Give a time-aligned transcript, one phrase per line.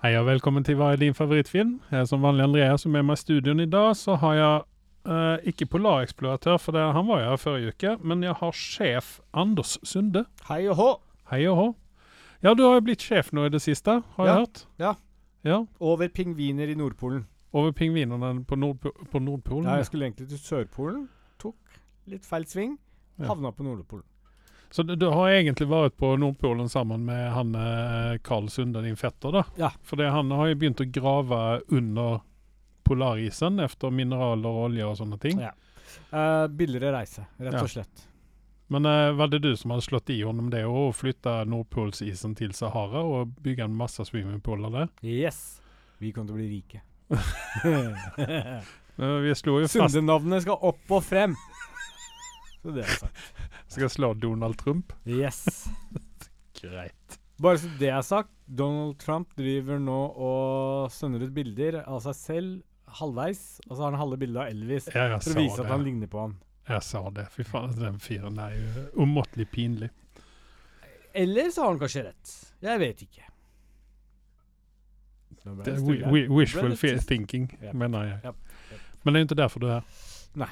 [0.00, 1.74] Hei og velkommen til Hva er din favorittfilm?
[1.92, 4.62] Jeg er som vanlig Andreas, og med meg i studioen i dag så har jeg
[5.12, 9.10] eh, ikke Polareksploratør, for det, han var jeg her forrige uke, men jeg har sjef
[9.36, 10.24] Anders Sunde.
[10.48, 10.88] Hei og hå!
[11.32, 11.66] Hei og hå.
[12.40, 14.64] Ja, du har jo blitt sjef nå i det siste, har Ja, jeg hørt.
[14.80, 14.94] ja.
[15.44, 17.22] Ja, Over pingviner i Nordpolen.
[17.56, 19.64] Over pingvinene på, Nordpo på Nordpolen.
[19.64, 21.06] Ja, jeg skulle egentlig til Sørpolen.
[21.40, 21.56] Tok
[22.12, 22.74] litt feil sving.
[23.18, 23.30] Ja.
[23.30, 24.04] Havna på Nordpolen.
[24.70, 28.96] Så du, du har egentlig vært på Nordpolen sammen med han eh, Karl Sunde, din
[28.96, 29.44] fetter, da?
[29.58, 29.70] Ja.
[29.82, 31.40] For han har jo begynt å grave
[31.74, 32.20] under
[32.86, 35.42] polarisen etter mineraler og olje og sånne ting.
[35.42, 35.50] Ja.
[36.14, 38.06] Uh, billigere reise, rett og slett.
[38.70, 42.54] Men uh, var det du som hadde slått i honom det å flytte Nordpolsisen til
[42.54, 44.92] Sahara og bygge en masse swimmingpooler der?
[45.02, 45.58] Yes.
[45.98, 46.86] Vi kommer til å bli rike.
[49.00, 51.32] Eh, vi slo jo fast Sunde-navnet skal opp og frem.
[52.60, 53.20] Så det er sagt.
[53.72, 54.92] Skal slå Donald Trump.
[55.08, 55.66] Yes.
[56.60, 57.16] Greit.
[57.40, 62.18] Bare så det er sagt, Donald Trump driver nå og sender ut bilder av seg
[62.18, 65.64] selv halvveis, og så har han halve bildet av Elvis Ja, for å vise vise
[65.64, 66.36] at han ligner på han.
[66.70, 67.24] Jeg sa det.
[67.34, 69.88] Fy faen, den fyren er jo umåtelig pinlig.
[71.16, 72.34] Eller så har han kanskje rett.
[72.62, 73.26] Jeg vet ikke.
[75.40, 78.34] Det det er wishful det thinking, mener jeg.
[79.02, 80.09] Men det er jo ikke derfor du er her.
[80.38, 80.50] Nei.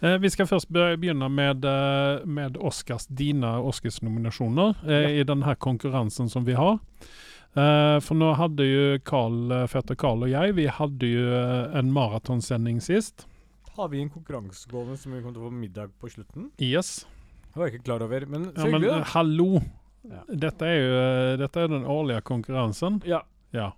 [0.00, 5.08] Eh, vi skal først begynne med, eh, med Oscars, dine Oscars-nominasjoner eh, Ja.
[5.20, 6.78] i denne konkurransen som vi har.
[7.54, 11.78] Eh, for nå hadde jo Carl, eh, fetter Carl og jeg vi hadde jo eh,
[11.78, 13.26] en maratonsending sist.
[13.76, 16.48] Har vi en konkurransegående som vi kommer til å få middag på slutten?
[16.62, 17.04] Yes.
[17.52, 19.10] Det var jeg ikke klar over, men så Ja, men hyggelig, eh, da.
[19.14, 19.62] hallo!
[20.04, 20.22] Ja.
[20.28, 23.02] Dette er jo eh, dette er den årlige konkurransen.
[23.06, 23.22] Ja.
[23.52, 23.70] Ja.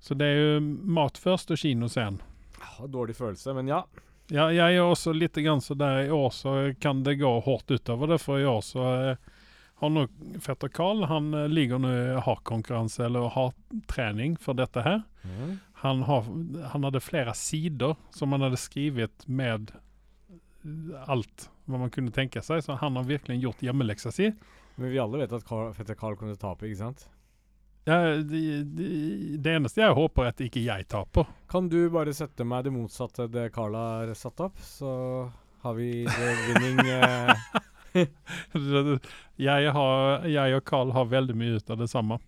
[0.00, 2.20] Så det er jo mat først og kino sen.
[2.62, 3.82] Ah, Dårlig følelse, men ja.
[4.28, 7.70] Ja, jeg er også litt grann så der i år så kan det gå hardt
[7.72, 9.36] utover det, for i år så eh,
[9.80, 10.04] har nå
[10.44, 15.04] fetter Karl Han eh, ligger nå i hardkonkurranse eller hardtrening for dette her.
[15.80, 16.28] Han, har,
[16.72, 19.72] han hadde flere sider som han hadde skrevet med
[21.06, 24.32] alt hva man kunne tenke seg, så han har virkelig gjort hjemmeleksa si.
[24.76, 27.06] Men vi alle vet at Carl, fetter Carl kunne tape, ikke sant?
[27.88, 28.40] Ja, det,
[28.76, 28.88] det,
[29.40, 31.28] det eneste jeg håper, er at ikke jeg taper.
[31.48, 34.90] Kan du bare sette meg det motsatte det Carl har satt opp, så
[35.64, 36.82] har vi vinning.
[36.82, 37.32] winning eh,
[39.48, 42.20] jeg, har, jeg og Carl har veldig mye ut av det samme.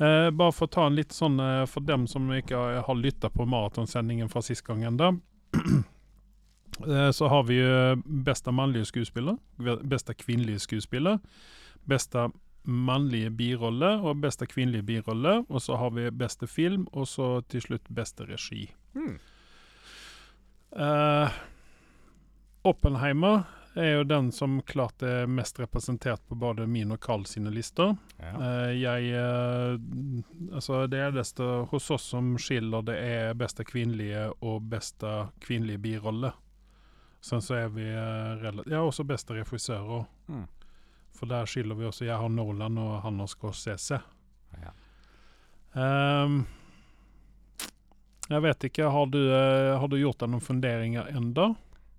[0.00, 2.96] Eh, bare for å ta en litt sånn eh, for dem som ikke har, har
[2.96, 5.12] lytta på maratonsendingen fra sist gang enda.
[6.88, 9.36] eh, så har vi jo beste mannlige skuespiller,
[9.84, 11.20] beste kvinnelige skuespiller,
[11.84, 12.30] bästa
[12.62, 15.44] mannlige birolle og beste kvinnelige birolle.
[15.48, 18.66] Og så har vi beste film, og så til slutt beste regi.
[18.94, 19.16] Mm.
[20.70, 21.30] Uh,
[22.62, 23.46] Oppenheimer
[23.78, 27.96] er jo den som klart er mest representert på både min og Carl sine lister.
[28.18, 28.32] ja.
[28.36, 29.78] Uh, jeg uh,
[30.54, 35.10] Altså, det eneste hos oss som skiller, det er beste kvinnelige og beste
[35.40, 36.32] kvinnelige birolle.
[37.20, 40.06] Sen så er vi eh, rela- Ja, også beste refusører.
[40.32, 40.46] Mm.
[41.20, 42.06] For der skiller vi også.
[42.08, 44.00] Jeg har Nordland og han har Scorsese.
[44.56, 44.72] ja.
[45.70, 46.46] Um,
[48.30, 51.48] jeg vet ikke, har du, eh, har du gjort deg noen funderinger enda?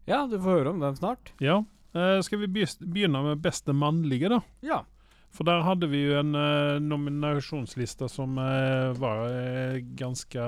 [0.07, 1.33] Ja, du får høre om den snart.
[1.43, 1.57] Ja.
[1.91, 4.39] Uh, skal vi begynne med beste mannlige, da?
[4.63, 4.79] Ja.
[5.35, 10.47] For der hadde vi jo en uh, nominasjonsliste som uh, var uh, ganske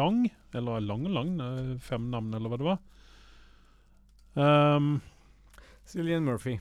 [0.00, 0.24] lang.
[0.56, 1.36] Eller lang og lang,
[1.84, 2.80] fem navn, eller hva det var.
[4.40, 4.90] Um,
[5.86, 6.58] Cillian Murphy.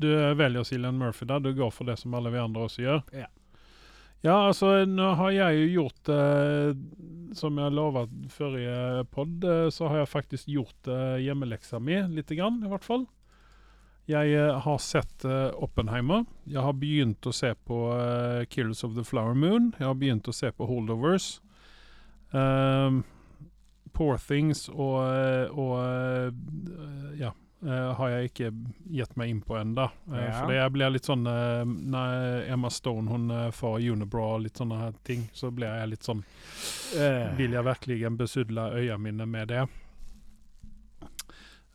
[0.00, 1.44] Du velger Cillian Murphy der.
[1.44, 3.04] Du går for det som alle vi andre også gjør.
[3.16, 3.28] Ja.
[4.20, 6.74] Ja, altså, nå har jeg jo gjort eh,
[7.32, 12.36] Som jeg lovet forrige pod, eh, så har jeg faktisk gjort eh, hjemmeleksa mi, lite
[12.36, 13.06] grann, i hvert fall.
[14.10, 16.24] Jeg eh, har sett eh, Oppenheimer.
[16.48, 19.70] Jeg har begynt å se på eh, Killers of the Flower Moon.
[19.78, 21.38] Jeg har begynt å se på Holdovers.
[22.30, 23.04] Um,
[23.94, 25.02] Poor Things og,
[25.50, 27.32] og ja,
[27.66, 28.50] eh, har jeg ikke
[28.90, 29.86] gitt meg inn på ennå.
[30.08, 30.32] Uh, Ja.
[30.44, 34.78] For jeg blir litt sånn eh, Når Emma Stone hun får unibra og litt sånne
[34.80, 36.24] her ting, så blir jeg litt sånn
[36.98, 39.60] Eh, Vil jeg virkelig besudle øynene mine med det?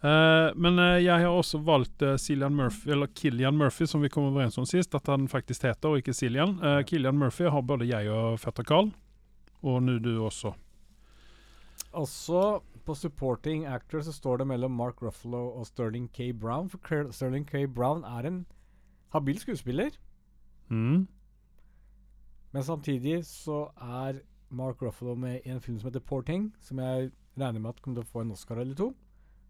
[0.05, 4.27] Eh, men eh, jeg har også valgt Cillian Murphy, eller Killian Murphy, som vi kom
[4.29, 6.57] overens om sist, at han faktisk heter, og ikke Cillian.
[6.85, 8.91] Killian Murphy har både jeg og fetter Carl,
[9.63, 10.53] og nå du også.
[11.95, 12.43] Også
[12.85, 16.31] på supporting actor så står det mellom Mark Ruffalo og Sterling K.
[16.33, 16.69] Brown.
[16.69, 16.79] For
[17.11, 17.65] Sterling K.
[17.67, 18.45] Brown er en
[19.15, 19.91] habil skuespiller,
[20.69, 21.07] Mm.
[22.53, 27.11] men samtidig så er Mark Ruffalo med i en film som heter Porting, som jeg
[27.37, 28.93] regner med at kommer til å få en Oscar eller to.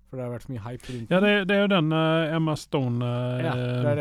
[0.10, 2.36] For det har vært så mye hype rundt Ja, det, det er jo den uh,
[2.36, 3.54] Emma Stone uh, Ja,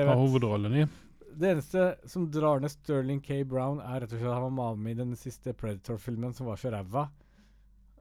[0.04, 0.86] har hovedrollen i.
[1.34, 3.40] Det eneste som drar ned Sterling K.
[3.48, 6.60] Brown, er rett og slett at han var med i den siste Predator-filmen som var
[6.60, 7.08] så ræva.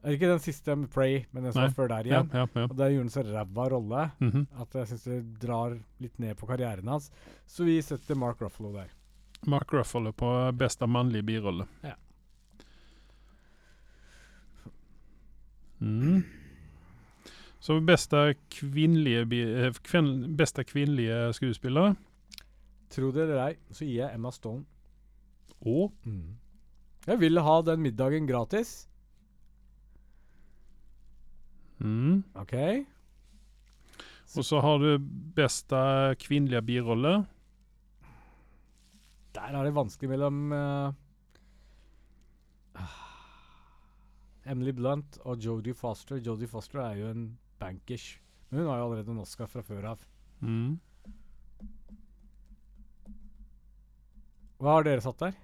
[0.04, 1.68] Ikke den siste med Prey, men den som Nei.
[1.70, 2.30] var før der igjen.
[2.34, 2.62] ja, ja.
[2.68, 4.46] Og Der gjorde han så ræva rolle Mhm.
[4.60, 7.10] at jeg syns det drar litt ned på karrieren hans.
[7.46, 8.88] Så vi setter Mark Ruffalo der.
[9.46, 11.66] Mark Ruffalo på beste mannlige birolle.
[11.82, 11.94] Ja.
[15.80, 16.22] Mm.
[17.60, 21.94] Så beste kvinnelige, bi- eh, kvinn, bästa kvinnlige skuespillere.
[22.90, 24.64] Tro det eller ei, så gir jeg Emma Stone.
[25.66, 25.92] Og
[27.06, 28.86] Jeg vil ha den middagen gratis.
[31.78, 32.24] Mm.
[32.42, 32.54] OK?
[34.34, 34.98] Og så har du
[35.36, 35.78] beste
[36.22, 37.14] kvinnelige birolle.
[39.34, 40.94] Der er det vanskelig mellom uh,
[44.46, 46.18] Emily Blunt og Jodie Foster.
[46.18, 47.28] Jodie Foster er jo en
[47.62, 48.18] bankers.
[48.48, 50.04] Men hun har jo allerede en Oscar fra før av.
[50.40, 50.78] Mm.
[54.62, 55.43] Hva har dere satt der?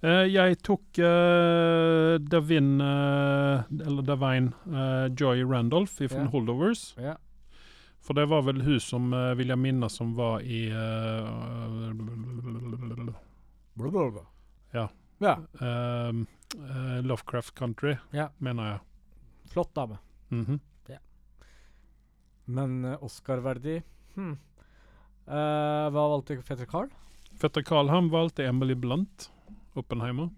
[0.00, 6.30] Eh, jeg tok uh, Davin, eh, eller Davine, eh, Joy Randolph fra yeah.
[6.30, 6.94] Holdovers.
[6.98, 7.18] Yeah.
[8.00, 11.90] For det var vel hun som, uh, vil jeg minne, som var i eh,
[13.74, 14.22] Blablabla.
[14.72, 14.86] Ja.
[15.18, 15.34] ja.
[15.58, 16.22] Uh,
[16.54, 18.30] uh, Lovecraft Country, Ja.
[18.38, 18.80] mener jeg.
[19.52, 19.98] Flott dame.
[20.30, 20.60] Mhm.
[22.48, 23.82] Men uh, Oscar-verdig
[24.14, 24.36] hmm.
[25.28, 26.88] Eh, Hva valgte Fetter Carl?
[27.36, 29.26] Fetter Carl han valgte Emily Blunt,
[29.74, 30.30] Oppenheimer.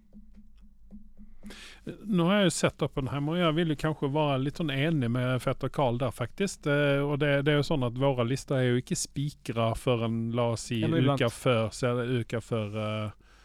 [1.86, 4.72] Eh, Nå har jeg jo sett Oppenheimer, og jeg vil jo kanskje være litt sånn
[4.74, 6.66] enig med Fetter Carl der, faktisk.
[6.66, 10.20] Og det, det er jo sånn at våre lister er jo ikke spikra før en,
[10.36, 13.36] la oss si, uka før, så er det uka før, uh,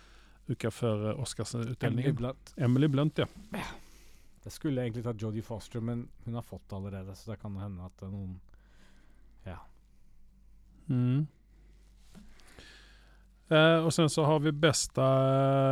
[0.51, 2.19] uka før uh, Emily Oscarsutdelingen.
[2.19, 2.55] Blunt.
[2.57, 3.29] Emily Blunt, ja.
[4.45, 7.55] Jeg skulle egentlig tatt Jodie Foster, men hun har fått det allerede, så det kan
[7.57, 8.35] hende at noen
[10.87, 11.27] Mm.
[13.51, 15.05] Eh, og sen så har vi bästa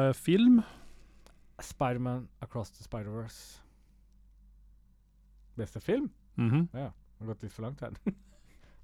[0.09, 0.61] eh, film.
[1.61, 3.59] Spiderman Across the Spider-Verse.
[5.55, 6.09] Beste film?
[6.35, 6.67] Mhm.
[6.71, 6.79] Det
[7.19, 7.93] har gått litt for langt her.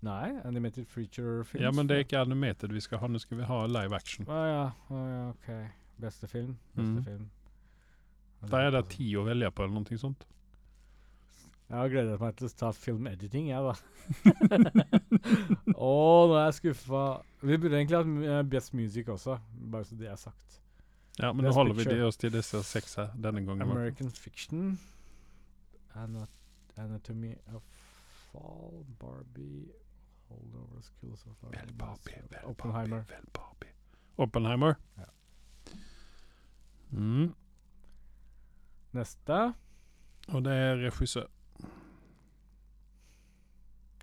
[0.06, 1.64] Nei, Animated Feature Films.
[1.64, 4.26] Ja, men det er ikke animated vi skal ha, nå skal vi ha live action.
[4.32, 4.62] Ah, ja,
[4.96, 5.50] ah, ja, ok.
[6.00, 6.54] Beste film?
[6.78, 7.04] Beste Mm.
[7.04, 7.30] film.
[8.50, 10.24] Der er det ti å velge på, eller noe sånt.
[11.70, 13.76] Jeg har gledet meg til å ta film editing, jeg, da.
[15.78, 15.92] Å,
[16.26, 17.02] nå er jeg skuffa.
[17.46, 19.36] Vi burde egentlig hatt eh, Best Music også,
[19.70, 20.58] bare så det er sagt.
[21.20, 22.00] Ja, men nå holder vi Picture.
[22.00, 23.62] det oss til disse seks her denne gangen.
[23.68, 24.80] American Fiction.
[25.94, 26.34] Anat
[26.80, 27.62] Anatomy of
[28.32, 28.86] Fall.
[28.98, 29.70] Barbie.
[30.30, 33.06] Hold over Skills of Vel, Barbie, vel, Oppenheimer.
[33.10, 33.74] Vel, Barbie.
[34.18, 34.78] Oppenheimer.
[34.98, 35.10] Ja.
[36.92, 37.34] Mm.
[38.98, 39.42] Neste.
[40.34, 41.30] Og det er regissør.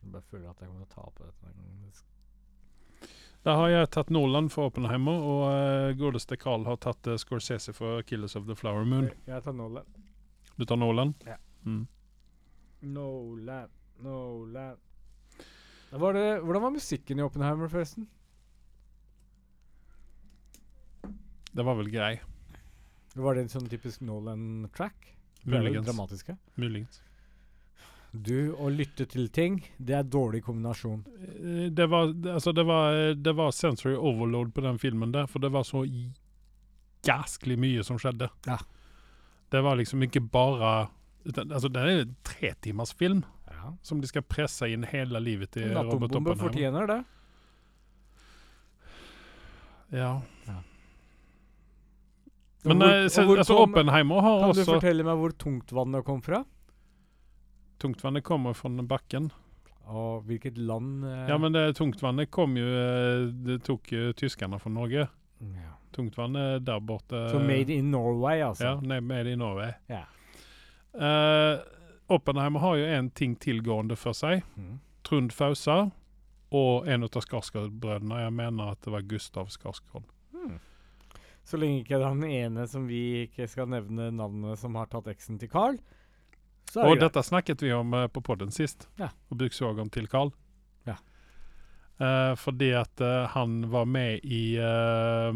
[0.06, 2.04] Jeg bare føler at jeg kommer til å tape dette.
[3.42, 3.54] Da.
[3.58, 8.06] Har jeg tatt Nolan for Oppenheimer, og uh, godeste Carl har tatt uh, Scorsese for
[8.06, 9.08] Killers of the Flower Moon.
[9.26, 9.86] Jeg tar Nolan.
[10.54, 11.14] Du tar Nolan?
[11.26, 11.40] Ja.
[11.66, 11.88] Mm.
[12.94, 13.72] Nolan,
[14.04, 14.76] Nolan
[15.90, 18.06] Da var det, Hvordan var musikken i Oppenheimer, forresten?
[21.50, 22.12] Det var vel grei.
[23.16, 25.10] Var det en sånn typisk Nolan-track?
[25.48, 25.86] Muligens.
[25.88, 26.38] Dramatiske?
[26.60, 27.02] Muligens.
[28.22, 31.04] Du å lytte til ting, det er dårlig kombinasjon.
[31.20, 35.38] Eh, Det var, altså det, var, det var sensory overload på den filmen der, for
[35.40, 35.84] det var så
[37.06, 38.28] jæsklig mye som skjedde.
[38.46, 38.58] Ja.
[39.50, 40.88] Det var liksom ikke bare
[41.26, 43.72] Altså, det er en tretimers film Ja.
[43.82, 46.36] som de skal presse inn hele livet til Robert Oppenheimer.
[46.38, 47.04] fortjener det.
[49.92, 50.20] Ja.
[50.46, 50.56] ja.
[52.64, 56.22] Men hvor- eh, se, altså, Oppenheimer har Kan du fortelle meg hvor tungt vannet kom
[56.22, 56.44] fra?
[57.78, 59.30] Tungtvannet kommer fra bakken.
[59.86, 64.58] Og hvilket land eh, Ja, men det tungtvannet kom jo eh, Det tok jo tyskerne
[64.58, 65.08] fra Norge.
[65.40, 65.72] ja.
[65.96, 68.64] Tungtvannet der borte Så made in Norway, altså.
[68.64, 69.70] Ja, nei, made in Norway.
[69.88, 70.02] Ja.
[70.92, 71.60] Eh,
[72.12, 74.42] Oppenheimer har jo en ting tilgående for seg.
[74.56, 74.74] Mm.
[75.06, 75.78] Trond Fausa
[76.54, 78.20] og en av Skarsgård-brødrene.
[78.26, 80.04] Jeg mener at det var Gustav Skarsgård.
[80.34, 80.58] Mm.
[81.46, 84.90] Så lenge ikke det er den ene som vi ikke skal nevne navnet som har
[84.92, 85.78] tatt eksen til Carl,
[86.70, 89.10] så Og dette snakket vi om eh, på podden sist, Ja.
[89.30, 90.32] og om til Carl.
[90.86, 90.96] Ja.
[92.00, 95.32] Uh, fordi at uh, han var med i uh,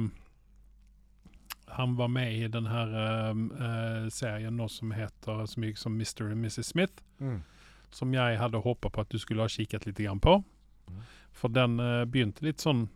[1.71, 6.33] Han var med i den her serien nå som heter så mye som Mr.
[6.33, 6.67] and Mrs.
[6.67, 7.03] Smith.
[7.21, 7.43] Mm.
[7.91, 10.43] som jeg hadde håpa på at du skulle ha kikket litt grann på.
[10.89, 11.03] Mm.
[11.37, 12.87] For den eh, begynte litt sånn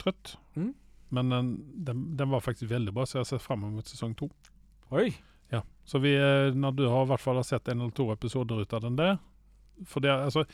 [0.00, 0.36] trøtt.
[0.56, 0.72] Mm.
[1.10, 1.50] Men den,
[1.86, 4.30] den, den var faktisk veldig bra, så jeg har sett fram mot sesong to.
[4.94, 5.10] Oi!
[5.52, 5.62] Ja.
[5.84, 8.60] Så vi, eh, når du har i hvert fall har sett en eller to episoder
[8.62, 9.18] ut av den der
[9.88, 10.44] For det er altså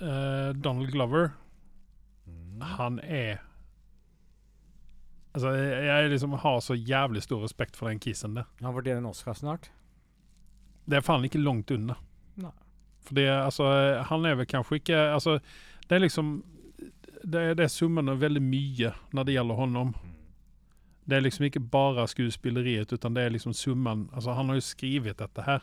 [0.00, 1.32] eh, Donald Glover,
[2.26, 2.60] Mm.
[2.62, 3.38] han er
[5.36, 8.46] Altså, jeg, jeg liksom har så jævlig stor respekt for den kisen der.
[8.64, 9.68] Han fortjener en Oscar snart.
[10.88, 11.94] Det er faen ikke langt unna.
[12.40, 12.50] Nei.
[13.04, 13.66] For det, altså,
[14.08, 15.36] han er vel kanskje ikke Altså,
[15.88, 16.42] det er liksom
[17.26, 19.94] Det, er- det er summen av veldig mye når det gjelder honom.
[21.06, 24.64] Det er liksom ikke bare skuespilleriet, utan det er liksom summen Altså, han har jo
[24.66, 25.62] skrevet dette her.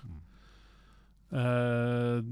[1.34, 2.24] Eh,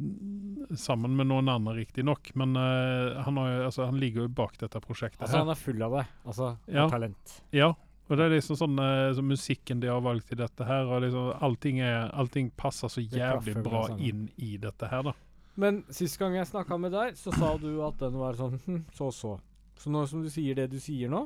[0.78, 4.58] sammen med noen andre, riktignok, men eh, han, har, jo- altså, han ligger jo bak
[4.62, 5.24] dette prosjektet.
[5.26, 5.46] Altså, her.
[5.46, 6.04] han er full av det.
[6.26, 6.86] Altså, Ja.
[6.90, 7.42] talent.
[7.52, 7.72] Ja,
[8.10, 11.02] og det er liksom sånn eh, så musikken de har valgt i dette her, og
[11.02, 15.14] liksom allting, er, allting passer så jævlig bra inn i dette her, da.
[15.58, 18.86] Men sist gang jeg snakka med deg, så sa du at den var sånn hm,
[18.98, 19.40] så så.
[19.82, 21.26] Så nå som du sier det du sier nå,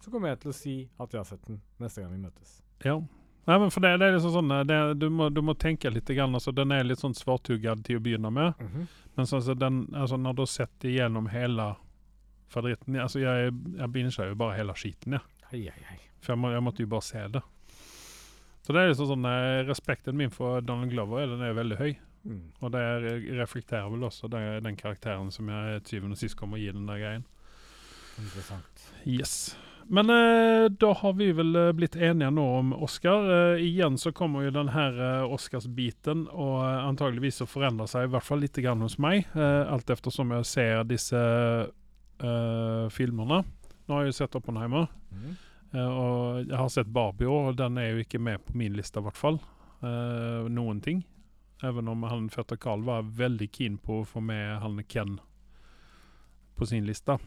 [0.00, 2.54] så kommer jeg til å si at jeg har sett den neste gang vi møtes.
[2.84, 2.94] Ja.
[3.48, 5.90] Nei, men for det, det er liksom sånn eh, det, du, må, du må tenke
[5.90, 8.60] litt grann, altså Den er litt sånn svarthuggad til å begynne med,
[9.16, 11.70] men så, altså, den, altså, når du har sett igjennom hele
[12.50, 15.22] favoritten altså Jeg, jeg binger jo bare hele skiten, ja.
[15.50, 15.98] Hei, hei, hei.
[16.20, 17.40] For jeg, må, jeg måtte jo bare se det.
[18.60, 21.90] Så det er liksom sånn eh, Respekten min for Donald Glover den er veldig høy.
[22.28, 22.42] Mm.
[22.60, 26.36] Og det re- reflekterer vel også den, den karakteren som jeg til syvende og sist
[26.38, 27.24] kommer å gi den der greien.
[28.20, 28.84] Interessant.
[29.08, 29.56] Yes.
[29.90, 33.24] Men eh, da har vi vel eh, blitt enige nå om Oscar.
[33.56, 38.06] Eh, igjen så kommer jo den her eh, Oscars-biten og eh, antageligvis å forandre seg,
[38.06, 43.40] i hvert fall litt grann hos meg, eh, alt eftersom jeg ser disse eh, filmene.
[43.88, 45.32] Nå har jeg jo sett Oppenheimer, Mm.
[45.74, 48.76] eh, og jeg har sett Barbie òg, og den er jo ikke med på min
[48.78, 49.40] liste, i hvert fall.
[49.82, 51.02] Eh, noen ting.
[51.66, 55.18] Even om han fetter Carl var veldig keen på å få med han Ken
[56.56, 57.18] på sin liste.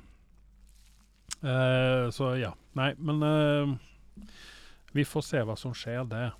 [1.44, 2.54] Eh, så ja.
[2.74, 3.76] Nei, men uh,
[4.92, 6.32] vi får se hva som skjer der.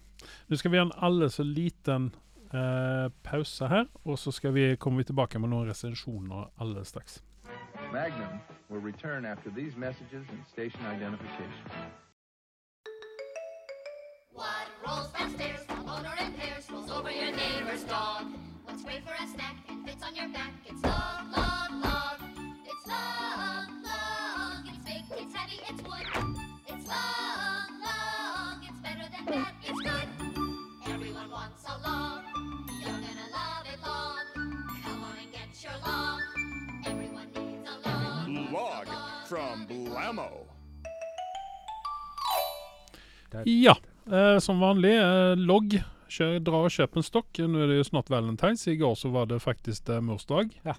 [0.48, 2.12] Nå skal vi ha en alle så liten
[2.54, 7.20] uh, pause her, og så skal vi, kommer vi tilbake med noen resensjoner alle straks.
[7.92, 11.68] Magnum will return after these messages and station identification.
[14.34, 18.34] What rolls downstairs, the owner and pairs, rolls over your neighbor's dog?
[18.66, 20.54] What's great for a snack and fits on your back?
[20.66, 21.13] It's long,
[26.94, 28.58] It's long, long.
[28.68, 30.08] It's better than bad, it's good.
[30.94, 32.22] Everyone wants a long.
[32.82, 34.26] You're gonna love it long.
[34.86, 36.22] Come on and get your long.
[36.86, 38.52] Everyone needs a long.
[38.54, 38.88] Log
[39.28, 40.30] from Blammo.
[43.46, 43.78] Ja,
[44.12, 45.80] eh, som vanlig, eh, logg.
[46.14, 47.40] Kjør, dra og kjøp en stokk.
[47.50, 48.68] Nå er det jo snart valentines.
[48.70, 50.54] I går så var det faktisk eh, morsdag.
[50.64, 50.76] Ja.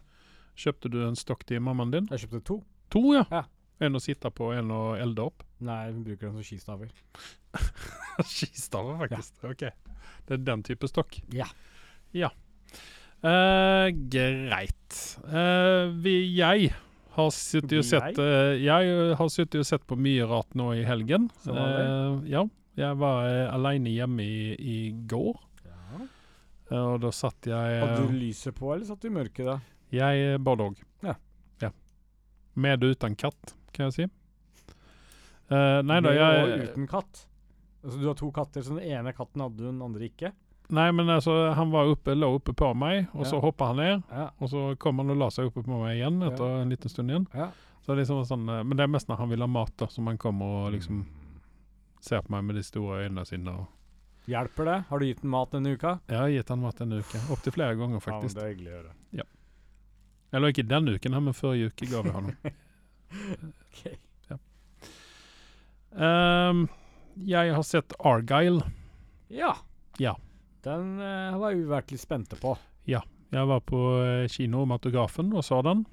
[0.55, 2.07] Kjøpte du en stokk til mammaen din?
[2.13, 2.61] Jeg kjøpte to.
[2.95, 3.25] To, ja.
[3.33, 3.43] Ja.
[3.83, 5.43] En å sitte på, en å elde opp.
[5.69, 6.93] Nei, vi bruker den som skistaver.
[8.35, 9.41] Skistaver, faktisk.
[9.51, 9.67] Ok.
[10.25, 11.19] Det er den type stokk.
[11.35, 11.49] Ja.
[12.15, 12.31] Ja.
[13.25, 14.99] Uh, greit.
[15.25, 16.69] Uh, vi, jeg
[17.15, 20.85] har sittet og sett uh, Jeg har sittet og sett på mye rart nå i
[20.87, 21.31] helgen.
[22.29, 22.45] Ja.
[22.75, 26.07] Jeg var aleine hjemme i, i går, ja.
[26.81, 29.55] og da satt jeg Hadde du lyset på, eller satt du i mørket da?
[29.95, 30.81] Jeg både òg.
[31.07, 31.15] Ja.
[31.63, 31.71] ja.
[32.59, 34.07] Med og uten katt, kan jeg si.
[35.51, 37.27] Uh, nei da, jeg og uten katt.
[37.85, 40.31] Altså Du har to katter, så den ene katten hadde du, den andre ikke?
[40.73, 43.43] Nei, men altså, han var oppe, lå oppe på meg, og så Ja.
[43.45, 44.03] hoppa han ned.
[44.11, 44.31] Ja.
[44.41, 47.11] Og så kom han og la seg oppe på meg igjen etter en liten stund
[47.13, 47.27] igjen.
[47.37, 47.51] ja.
[47.85, 49.75] Så det er liksom sånn, eh, men det er mest når han vil ha mat,
[49.77, 51.03] da, som han kommer og liksom
[52.01, 53.53] ser på meg med de store øynene sine.
[53.53, 53.67] Og
[54.27, 54.77] Hjelper det?
[54.89, 55.99] Har du gitt den mat denne uka?
[56.09, 57.21] jeg har gitt han mat en uke.
[57.31, 59.27] Opptil flere ganger, Ja, men det er hyggelig å høre.
[60.33, 62.33] Eller ikke denne uken, men forrige uke ga vi han
[63.11, 63.53] noe.
[63.69, 63.85] Ok.
[65.95, 66.67] Um,
[67.15, 68.63] jeg har sett Argyle.
[69.31, 69.55] Ja.
[70.03, 70.17] Ja.
[70.67, 72.57] Den uh, var vi vært litt spente på.
[72.89, 73.05] Ja.
[73.35, 73.79] Jeg var på
[74.31, 75.85] kino-matografen og så den.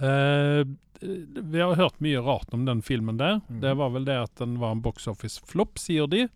[0.00, 0.64] Uh,
[1.00, 3.40] vi har hørt mye rart om den filmen der.
[3.48, 3.60] Mm.
[3.60, 6.26] Det var vel det at den var en box office-flopp, sier de.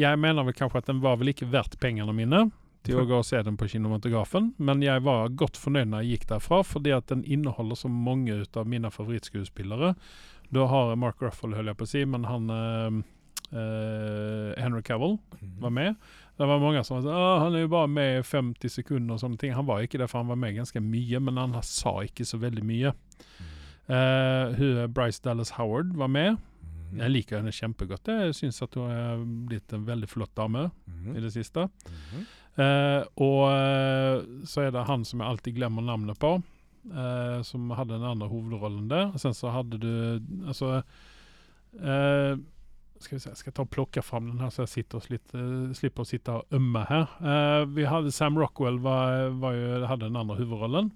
[0.00, 2.46] Jeg mener vel kanskje at den var vel ikke verdt pengene mine
[2.82, 6.16] til å gå og se den på kinomatografen, men jeg var godt fornøyd når jeg
[6.18, 9.94] gikk derfra, fordi at den inneholder så mange ut av mine favorittskuespillere.
[10.52, 13.02] Da har Mark Ruffalo, holdt jeg på å si, men han uh,
[14.58, 15.18] Henry Cavill
[15.60, 15.94] var med.
[16.36, 19.20] Det var mange som sa at han er jo bare med i 50 sekunder og
[19.22, 19.52] sånne ting.
[19.54, 22.40] Han var ikke det, for han var med ganske mye, men han sa ikke så
[22.42, 22.94] veldig mye.
[23.90, 26.38] Uh, Bryce Dallas Howard var med.
[26.96, 28.08] Jeg liker henne kjempegodt.
[28.12, 31.16] Jeg syns at hun er blitt en veldig flott dame Mhm.
[31.16, 31.68] i det siste.
[31.88, 32.26] Mhm.
[32.60, 36.34] Eh, og eh, så er det han som jeg alltid glemmer navnet på,
[36.92, 39.12] eh, som hadde den andre hovedrollen der.
[39.12, 39.92] Og sen så hadde du
[40.46, 40.82] Altså
[41.80, 42.34] eh,
[43.00, 46.04] Skal vi se, jeg skal ta og plukke fram den her, så jeg eh, slipper
[46.04, 47.08] å sitte og ømme her.
[47.72, 50.92] Vi hadde Sam Rockwell var, var jo, hadde den andre hovedrollen.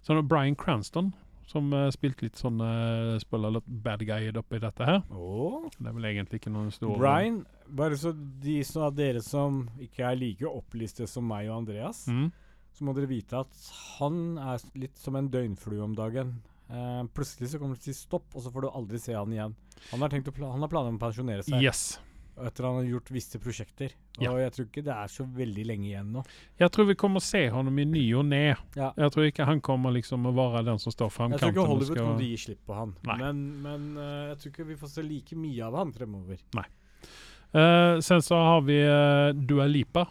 [0.00, 1.12] Så hadde Brian Cranston,
[1.50, 5.00] som uh, spilte litt sånn uh, Spiller litt bad guy oppi dette her.
[5.10, 5.66] Åh.
[5.76, 9.64] Det er vel egentlig ikke noen stor Brian, bare så de som av dere som
[9.82, 12.28] ikke er like opplistet som meg og Andreas, Mm.
[12.76, 13.64] så må dere vite at
[13.98, 16.36] han er litt som en døgnflue om dagen.
[16.70, 19.56] Uh, plutselig så kommer det til stopp, og så får du aldri se han igjen.
[19.90, 21.98] Han har, tenkt å pla han har planer om å pensjonere seg Yes.
[22.46, 23.92] Etter han har gjort visse prosjekter.
[24.18, 24.36] Og Ja.
[24.38, 26.24] jeg tror ikke det er så veldig lenge igjen nå.
[26.58, 28.56] Jeg tror vi kommer å se ham i ny og ne.
[28.76, 28.92] Ja.
[28.96, 31.66] Jeg tror ikke han kommer liksom å være den som står fram Jeg tror ikke
[31.66, 32.94] Hollywood skal- kommer til å gi slipp på han.
[33.04, 33.16] Nei.
[33.18, 36.38] Men, men uh, jeg tror ikke vi får se like mye av han fremover.
[37.52, 40.06] Eh, sen så har vi uh, Dua Lipa.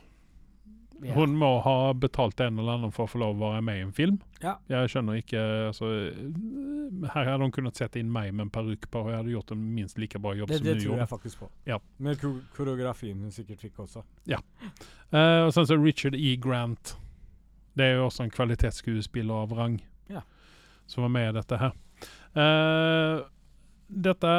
[1.02, 3.84] Hun må ha betalt en eller annen for å få lov å være med i
[3.86, 4.18] en film.
[4.44, 4.58] Ja.
[4.72, 8.90] Jeg skjønner ikke altså, eh, Her hadde hun kunnet sette inn meg med en parykk
[8.92, 11.12] på, og jeg hadde gjort en minst like bra jobb Det, som det tror jeg
[11.12, 11.50] faktisk på.
[11.70, 11.80] Ja.
[12.04, 14.04] Med ko koreografien hun sikkert fikk også.
[14.28, 16.36] Eh, og sen så Richard E.
[16.42, 16.96] Grant.
[17.80, 19.80] Det er jo også en kvalitetsskuespiller av rang.
[20.12, 20.26] Ja.
[20.90, 21.76] Som var med i dette her.
[22.30, 23.24] Uh,
[23.90, 24.30] dette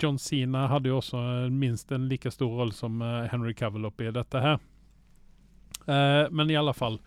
[0.00, 1.18] John Cena hadde jo også
[1.50, 3.00] minst en like stor rolle som
[3.32, 4.60] Henry Cavill oppi dette her.
[5.86, 7.00] Eh, men i alle fall.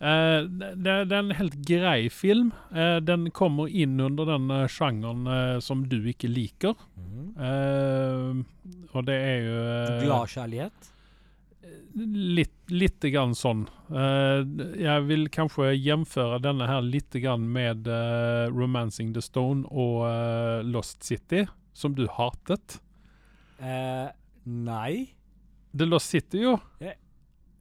[0.00, 2.54] Uh, det, det er en helt grei film.
[2.72, 6.72] Uh, den kommer inn under den eh, sjangeren eh, som du ikke liker.
[7.36, 8.40] Eh,
[8.90, 10.88] og det er jo eh, Gladkjærlighet.
[12.00, 13.66] Litt, litt grann sånn.
[13.92, 14.40] Eh,
[14.80, 20.64] jeg vil kanskje gjenføre denne her litt grann med eh, 'Romancing the Stone' og eh,
[20.64, 21.44] 'Lost City',
[21.76, 22.80] som du hatet.
[23.60, 24.08] Eh,
[24.48, 25.10] nei.
[25.76, 26.56] The Lost City, jo.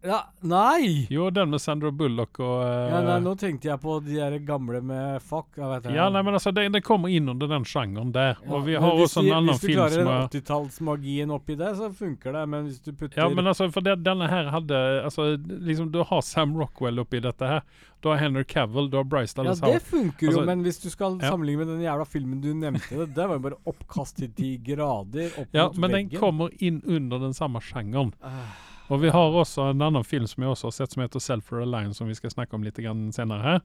[0.01, 1.07] Ja, nei!
[1.11, 4.37] Jo, den med Sandra Bullock og uh, Ja, nei, nå tenkte jeg på de der
[4.47, 5.49] gamle med fuck.
[5.59, 8.37] Jeg vet Ja, nei, men altså, det, det kommer inn under den sjangeren der.
[8.39, 11.33] Ja, og vi har også en annen film som Hvis du klarer den er 80-tallsmagien
[11.35, 12.45] oppi det, så funker det.
[12.53, 15.33] Men hvis du putter Ja, men altså, for det, denne her hadde Altså,
[15.67, 17.67] liksom, du har Sam Rockwell oppi dette her.
[17.99, 20.63] Du har Henry Cavill, du har Bryce Dallas Ja, det funker funker jo, Altså- men
[20.63, 21.29] hvis du skal Ja.
[21.33, 24.53] sammenligne med den jævla filmen du nevnte, det der var jo bare oppkast til de
[24.63, 28.13] grader opp Ja, mot men den kommer inn under den samme sjangeren.
[28.23, 28.55] Ah,
[28.89, 31.49] Og vi har også en annen film som jeg også har sett, som heter Self
[31.51, 32.79] for a Line', som vi skal snakke om litt
[33.13, 33.61] senere her.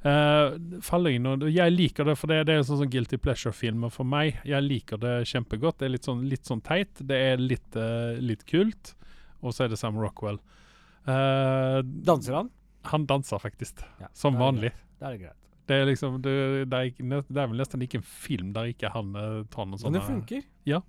[0.00, 3.90] Uh, faller inn, og Jeg liker det, for det, det er sånn sånn Guilty pleasure-film
[3.90, 4.38] for meg.
[4.48, 5.78] Jeg liker det kjempegodt.
[5.78, 7.02] Det er litt sånn, litt sånn teit.
[7.02, 8.94] Det er litt, uh, litt kult.
[9.42, 10.40] Og så er det Sam Rockwell.
[11.08, 12.50] Uh, Danser han?
[12.82, 14.72] han danser faktisk, Ja, som det vanlig.
[15.00, 15.36] Da er det greit.
[15.68, 16.32] Det er liksom det,
[16.70, 19.84] det, er, det er vel nesten ikke en film der ikke han tar tar sånt.
[19.84, 20.42] Men det funker.
[20.42, 20.82] funker.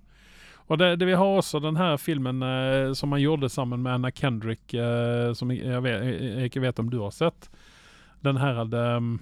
[0.70, 3.98] Og det, det vi har også den her filmen eh, som han gjorde sammen med
[3.98, 7.50] Anna Kendrick, eh, som jeg, vet, jeg ikke vet om du har sett.
[8.22, 9.16] Den her hadde um,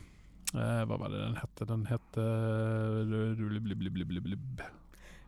[0.53, 1.67] eh, Hva var det den hette?
[1.71, 2.27] Den hette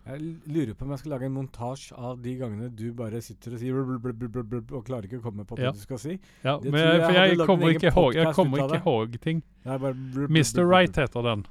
[0.02, 0.18] Jeg
[0.50, 3.62] lurer på om jeg skal lage en montasje av de gangene du bare sitter og
[3.62, 5.72] sier og klarer ikke å komme på det Ja.
[5.72, 6.18] du skal si.
[6.42, 9.42] Ja, Det men, jeg for jeg kommer ikke ihåg, jeg kommer ikke ihåg ting.
[9.64, 10.66] Blub, Mr.
[10.66, 11.46] Right heter den.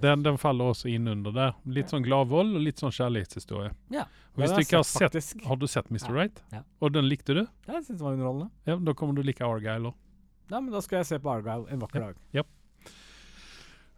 [0.00, 1.54] Den, den faller også inn under der.
[1.68, 3.72] Litt sånn gladvold og litt sånn kjærlighetshistorie.
[3.92, 4.06] Ja,
[4.38, 5.42] Hvis du ikke har sett faktisk.
[5.46, 6.06] Har du sett Mr.
[6.08, 6.14] Ja.
[6.16, 6.42] Right?
[6.54, 6.62] Ja.
[6.80, 7.42] Og den likte du?
[7.66, 8.50] Ja, jeg synes den var underholdende.
[8.70, 9.94] Ja, Da kommer du like Argyle òg.
[10.50, 12.16] Ja, men da skal jeg se på Argyle en vakker dag.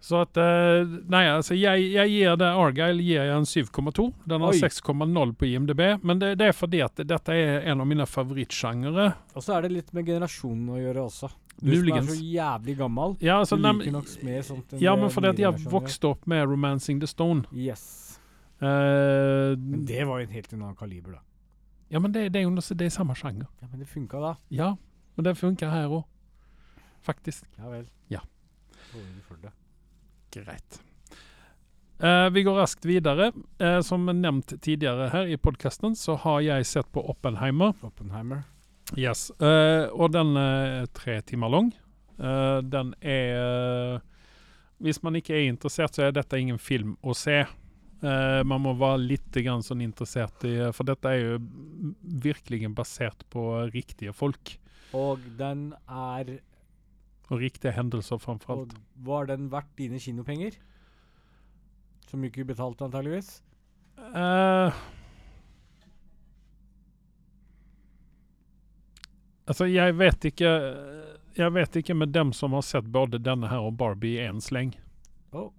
[0.02, 4.08] Så at eh, Nei, altså, jeg, jeg gir det Argyle gir jeg en 7,2.
[4.26, 5.82] Den har 6,0 på IMDb.
[6.02, 9.12] Men det, det er fordi at dette er en av mine favorittsjangere.
[9.36, 11.30] Og så er det litt med generasjonen å gjøre også.
[11.62, 14.96] Du som er så jævlig gammel, Ja, altså, du liker men- nok mer sånt ja,
[14.98, 17.44] men fordi at jeg vokste opp med 'Romancing the Stone'.
[17.54, 18.18] Yes.
[18.62, 21.18] Uh, Men det var jo en helt annen kaliber, da.
[21.90, 23.46] ja, men det, det er jo noe- det er samme sjanger.
[23.60, 24.34] Ja, Men det funka da.
[24.50, 24.68] Ja,
[25.16, 26.04] og det funka her òg.
[27.02, 27.44] Faktisk.
[27.58, 27.86] Ja vel.
[28.08, 28.20] Ja.
[28.92, 29.52] Dårlig for det.
[30.32, 30.80] Greit.
[32.02, 33.32] Eh, vi går raskt videre.
[33.58, 37.76] Eh, som nevnt tidligere her i podkasten, så har jeg sett på Oppenheimer.
[37.86, 38.42] Oppenheimer.
[38.98, 39.30] Yes.
[39.40, 41.72] eh, og den er tre timer lang.
[42.18, 44.00] Eh, den er
[44.82, 47.44] Hvis man ikke er interessert, så er dette ingen film å se.
[48.02, 51.36] Eh, man må være litt grann sånn interessert i For dette er jo
[52.02, 54.56] virkelig basert på riktige folk.
[54.92, 56.40] Og den er
[57.30, 58.74] Og riktige hendelser, framfor Og alt.
[58.94, 60.58] var den verdt dine kinopenger?
[62.10, 63.42] Så mye betalt, antageligvis?
[63.96, 64.72] Uh,
[69.46, 70.50] altså, jeg vet ikke
[71.36, 74.40] Jeg vet ikke med dem som har sett både denne her og Barbie i én
[74.40, 74.74] sleng.
[75.32, 75.50] Oh.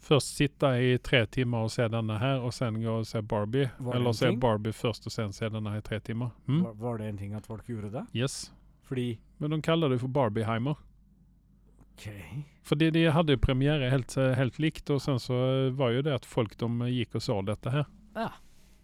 [0.00, 3.70] Først sitte i tre timer og se denne her, og sen gå og se Barbie.
[3.94, 4.30] Eller se?
[4.36, 6.30] Barbie først, og sen se denne i tre timer.
[6.46, 6.62] Mm?
[6.64, 8.04] Var, var det en ting at folk gjorde det?
[8.16, 8.52] Yes.
[8.82, 10.76] Fordi Men de kaller det for Barbieheimer.
[11.94, 12.06] OK.
[12.68, 15.36] Fordi de hadde jo premiere helt, helt likt, og sen så
[15.76, 17.88] var jo det at folk de gikk og så dette her.
[18.16, 18.28] Ja.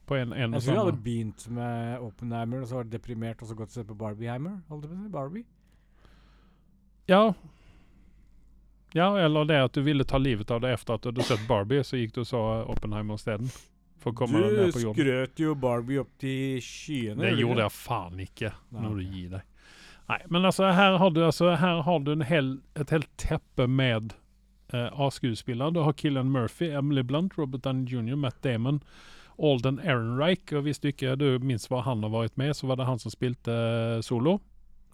[0.07, 3.43] På en, en Jeg tror jeg hadde begynt med Oppenheimer, og så var det deprimert,
[3.43, 4.61] og så gått og sett på Barbieheimer.
[4.71, 5.45] Holdt jeg på å Barbie?
[7.11, 7.23] Ja.
[8.97, 11.43] Ja, eller det at du ville ta livet av deg etter at du hadde sett
[11.49, 12.43] Barbie, så gikk du og så
[12.73, 13.51] Oppenheimer isteden.
[14.01, 15.03] For å komme Du ned på jorden.
[15.03, 17.19] skrøt jo Barbie opp til skyene.
[17.27, 18.53] Det gjorde du jeg faen ikke.
[18.71, 19.53] Nei, Når du gir deg.
[20.07, 23.67] Nei, men altså, her har du, altså, her har du en hel, et helt teppe
[23.67, 24.13] med
[24.73, 25.75] eh, A-skuespillere.
[25.75, 28.81] Du har Killian Murphy, Emily Blunt, Robert Downey Jr., Matt Damon,
[29.43, 30.53] Alden Ehrenreich.
[30.55, 33.03] Og hvis du ikke du minst hva han har vært med, så var det han
[33.03, 34.39] som spilte eh, solo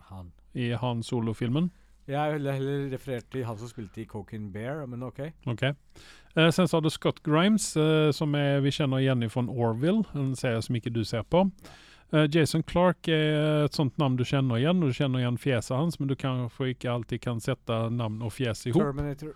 [0.08, 0.32] Han.
[0.54, 1.70] i Han Solo-filmen.
[2.08, 5.20] Jeg ville heller referert til han som spilte i Cocaine Bear, men OK.
[5.46, 5.62] Ok.
[5.62, 10.02] Eh, sen så har du Scott Grimes, eh, som er, vi kjenner igjen fra Orville,
[10.16, 11.44] en serie som ikke du ser på.
[11.44, 11.78] Eh,
[12.12, 15.96] Jason Clark er et sånt navn du kjenner igjen, og du kjenner igjen fjeset hans,
[16.00, 18.82] men du kanskje ikke alltid kan sette navn og fjes i hop.
[18.84, 19.32] Terminator.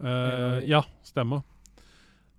[0.00, 1.44] Eh, ja, stemmer.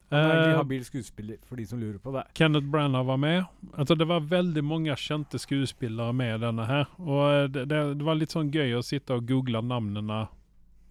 [0.10, 2.24] Han er egentlig Eh, habil skuespiller, for de som lurer på det.
[2.34, 3.46] Kenneth Branagh var med.
[3.74, 6.86] Altså, det var veldig mange kjente skuespillere med i denne her.
[7.00, 10.28] Og eh, det, det, det var litt sånn gøy å sitte og google navnene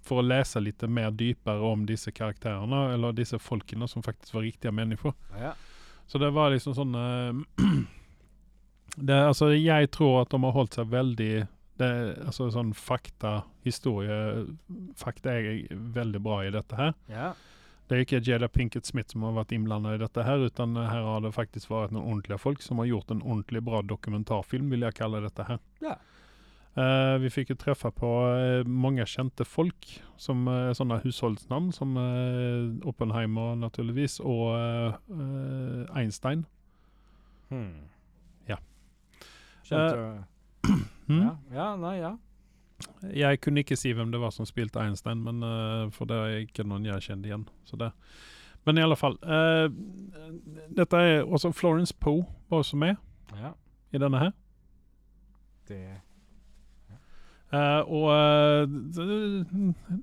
[0.05, 4.45] for å lese litt mer dypere om disse karakterene, eller disse folkene som faktisk var
[4.45, 5.15] riktige mennesker.
[5.41, 5.55] Ja.
[6.07, 7.65] Så det var liksom sånn eh,
[8.97, 11.33] det, Altså, jeg tror at de har holdt seg veldig
[11.81, 11.91] det,
[12.27, 14.47] Altså sånn fakta, historie
[15.01, 16.95] Fakta er veldig bra i dette her.
[17.11, 17.33] ja.
[17.85, 21.03] Det er ikke Jada Pinkett Smith som har vært innblandet i dette her, utan her
[21.05, 24.87] har det faktisk vært noen ordentlige folk som har gjort en ordentlig bra dokumentarfilm, vil
[24.87, 25.59] jeg kalle dette her.
[25.85, 25.99] Ja.
[26.75, 31.93] Uh, vi fikk jo treffe på uh, mange kjente folk, som uh, sånne husholdsnavn, som
[32.01, 36.47] eh, Oppenheimer naturligvis, og eh, eh, Einstein.
[37.53, 37.85] Hmm.
[39.65, 40.25] Skjønte
[41.05, 41.19] Mm.
[41.21, 41.33] ja.
[41.53, 42.15] ja, nei, ja.
[43.13, 46.39] Jeg kunne ikke si hvem det var som spilte Einstein, men, uh, for det er
[46.47, 47.45] ikke noen jeg kjente igjen.
[48.65, 49.19] Men i alle fall.
[49.21, 49.69] uh,
[50.73, 52.97] dette er også Florence Poe var også med
[53.37, 53.53] ja.
[53.93, 54.35] i denne her.
[55.69, 55.83] Det
[57.55, 59.05] Uh, og det,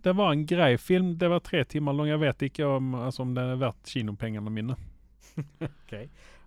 [0.06, 1.18] det var en grei film.
[1.20, 2.08] Det var tre timer lang.
[2.08, 4.78] Jeg vet ikke om, altså, om det er verdt kinopengene mine.
[5.68, 5.96] OK.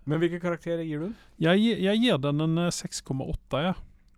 [0.05, 1.17] Men hvilke karakterer gir du den?
[1.41, 3.61] Jeg, jeg gir den en eh, 6,8.
[3.63, 3.73] Ja.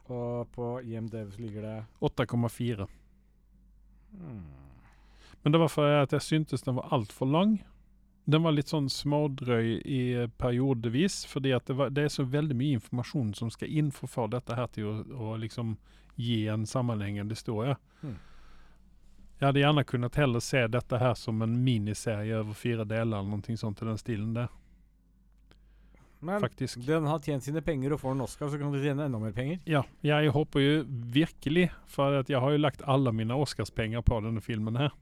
[0.08, 2.88] Og på IMDv ligger det 8,4.
[4.20, 4.46] hmm.
[5.44, 7.58] Men det var fordi at jeg syntes den var altfor lang.
[8.28, 12.26] Den var litt sånn smådrøy i eh, periodevis, fordi at det, var, det er så
[12.28, 15.78] veldig mye informasjon som skal inn for å få dette her til å, å liksom
[16.20, 17.78] gi en sammenhengende historie.
[18.02, 18.18] Hmm.
[19.38, 23.38] Jeg hadde gjerne kunnet heller se dette her som en miniserie over fire deler, eller
[23.38, 24.50] noe sånt i den stilen der,
[26.20, 26.80] Men faktisk.
[26.86, 29.36] den har tjent sine penger og får en Oscar, så kan du tjene enda mer
[29.36, 29.60] penger.
[29.70, 30.72] Ja, jeg håper jo
[31.14, 34.96] virkelig, for jeg har jo lagt alle mine Oscarspenger på denne filmen her.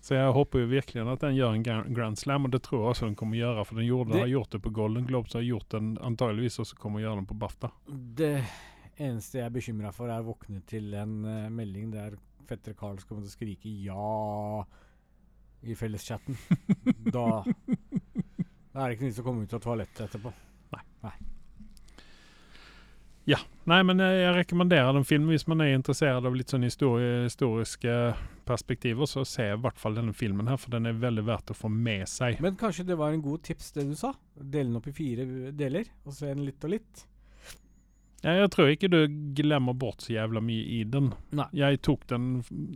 [0.00, 2.90] Så jeg håper jo virkelig at den gjør en Grand Slam, og det tror jeg
[2.94, 3.64] også den kommer gjøre.
[3.66, 6.76] For den gjorde, Det- har gjort det på Golden Globes, har gjort den antageligvis også
[6.78, 7.70] kommer gjøre den på BAFTA.
[7.88, 8.44] Det
[8.98, 12.96] eneste jeg er bekymra for, er å våkne til en uh, melding der fetter Carl
[12.98, 14.66] skal komme til å skrike 'ja'
[15.62, 16.36] i felleschatten.
[17.12, 17.42] da,
[18.78, 20.30] da er det ikke vits å komme ut av toalettet etterpå.
[20.76, 20.84] Nei,
[23.28, 26.62] Ja, nei, men jeg, jeg rekommenderer den filmen hvis man er interessert av litt sånn
[26.64, 27.96] histori historiske
[28.48, 31.58] perspektiver, så se i hvert fall denne filmen her, for den er veldig verdt å
[31.58, 32.38] få med seg.
[32.44, 34.14] Men kanskje det var en god tips, det du sa?
[34.38, 35.26] Dele den opp i fire
[35.58, 37.04] deler, og se den litt og litt?
[38.24, 38.98] Ja, jeg tror ikke du
[39.38, 41.12] glemmer bort så jævla mye i den.
[41.38, 41.46] Nei.
[41.54, 42.26] Jeg tok den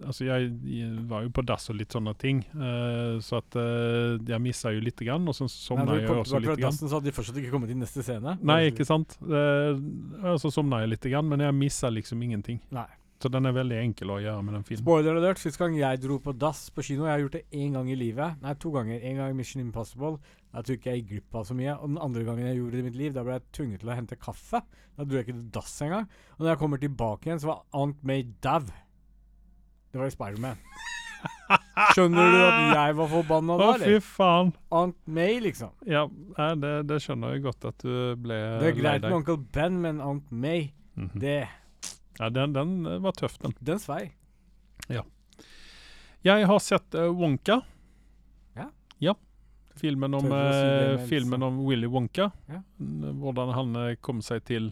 [0.06, 4.14] Altså, jeg, jeg var jo på dass og litt sånne ting, uh, så at uh,
[4.28, 6.54] jeg missa jo lite grann, og så sovna jeg også litt.
[6.62, 6.78] Grann.
[6.78, 8.36] så hadde de fortsatt ikke kommet til neste scene.
[8.46, 9.16] Nei, ikke sant?
[9.22, 9.74] Uh,
[10.38, 12.62] så sovna jeg litt, grann, men jeg missa liksom ingenting.
[12.74, 12.86] Nei.
[13.22, 14.82] Så den er veldig enkel å gjøre med den filmen.
[14.82, 17.76] Spoiler alert, sist gang jeg dro på dass på kino, jeg har gjort det én
[17.76, 18.40] gang i livet.
[18.42, 18.98] Nei, to ganger.
[18.98, 20.16] En gang i Mission Impossible.
[20.52, 21.76] Da tror jeg ikke jeg gikk glipp av så mye.
[21.78, 23.92] Og den andre gangen jeg gjorde det i mitt liv, da ble jeg tvunget til
[23.92, 24.60] å hente kaffe.
[24.98, 26.08] Da dro jeg ikke til dass engang.
[26.34, 28.58] Og når jeg kommer tilbake igjen, så var Aunt May dau.
[29.92, 30.58] Det var i Spiderman.
[31.94, 34.50] Skjønner du at jeg var forbanna Å, da, fy faen!
[34.74, 35.70] Aunt May, liksom.
[35.88, 36.04] Ja,
[36.58, 40.00] det, det skjønner jeg godt at du ble Det er greit med Uncle Ben, men
[40.04, 41.08] Aunt May, Mhm.
[41.22, 41.38] det
[42.18, 43.54] Ja, den, den var tøff, den.
[43.60, 44.10] Den svei.
[46.22, 47.56] Jeg har sett uh, Wonka.
[48.54, 48.68] Ja.
[49.02, 49.14] Ja.
[49.80, 52.28] Filmen om, med filmen om Willy Wonka.
[52.46, 52.60] Ja.
[52.78, 54.68] Hvordan han eh, kom seg til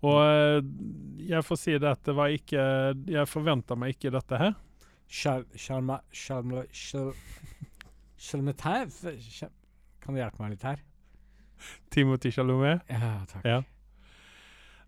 [0.00, 0.64] Og
[1.28, 2.62] jeg får si det at det var ikke
[3.12, 4.54] Jeg forventa meg ikke dette her.
[8.18, 8.88] Shalmetæ-
[10.00, 10.80] Kan du hjelpe meg litt her?
[11.92, 12.80] Timothy Chalomet?
[12.88, 13.44] Ja, takk.
[13.44, 13.60] Ja.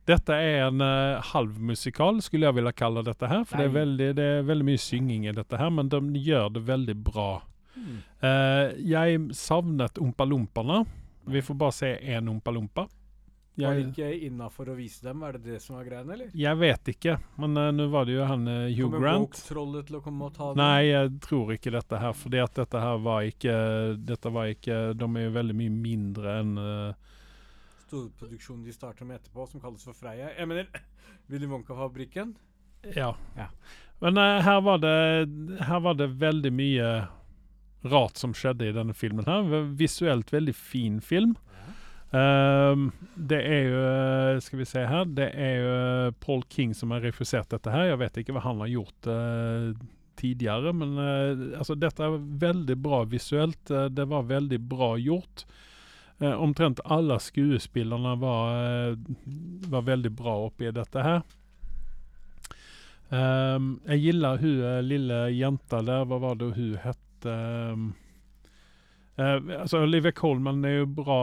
[0.09, 3.45] Dette er en uh, halvmusikal, skulle jeg ville kalle dette her.
[3.47, 6.51] For det er, veldig, det er veldig mye synging i dette her, men de gjør
[6.57, 7.29] det veldig bra.
[7.77, 8.01] Mm.
[8.25, 10.83] Uh, jeg savnet ompalompene.
[11.31, 12.89] Vi får bare se én Ompalompa.
[13.55, 15.23] Var det ikke innafor å vise dem?
[15.27, 16.31] Er det det som var greia, eller?
[16.33, 19.27] jeg vet ikke, men uh, nå var det jo han uh, Hugh Kommer Grant.
[19.27, 20.63] Woke-trollet til å komme og ta dem?
[20.63, 23.57] Nei, jeg tror ikke dette her, at dette her var ikke
[24.01, 27.12] Dette var ikke De er jo veldig mye mindre enn eh,
[27.93, 30.31] Storproduksjonen de starter med etterpå, som kalles for Freia.
[30.33, 30.69] Jeg mener
[31.29, 32.33] Willy Wonka-fabrikken.
[32.97, 33.13] Ja.
[33.37, 33.51] Ja.
[34.01, 34.95] Men uh, her var det
[35.63, 36.89] Her var det veldig mye
[37.87, 39.45] rart som skjedde i denne filmen her.
[39.77, 41.37] Visuelt veldig fin film.
[42.13, 45.09] Ehm, det er jo eh, Skal vi se her.
[45.09, 47.89] Det er jo eh, Paul King som har refusert dette her.
[47.89, 49.73] Jeg vet ikke hva han har gjort uh,
[50.21, 53.73] tidligere, men uh, altså, dette er veldig bra visuelt.
[53.91, 55.47] Det var veldig bra gjort.
[56.23, 58.51] Eh, omtrent alle skuespillerne var,
[58.91, 58.97] eh,
[59.69, 61.23] var veldig bra oppi dette her.
[63.13, 66.07] Um, jeg gillar hun eh, lille jenta der.
[66.09, 67.33] Hva var det hun hette?
[67.73, 67.91] um,
[69.17, 71.19] eh, altså Olivia Colman er jo bra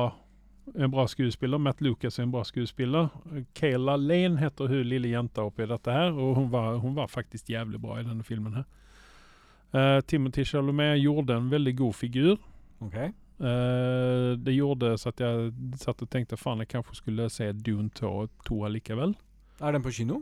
[0.75, 1.57] en bra skuespiller.
[1.57, 3.09] Matt Lucas er en bra skuespiller.
[3.57, 7.49] Kayla Lane heter hun lille jenta oppi dette her, og hun var, hun var faktisk
[7.49, 8.67] jævlig bra i denne filmen her.
[9.73, 12.38] Uh, Timothy Chalomet gjorde en veldig god figur.
[12.85, 12.99] Ok.
[13.39, 17.89] Eh, det gjorde så at jeg satt og tenkte faen, jeg kanskje skulle se Dune
[17.95, 19.15] 2, 2 allikevel.
[19.62, 20.21] Er den på kino?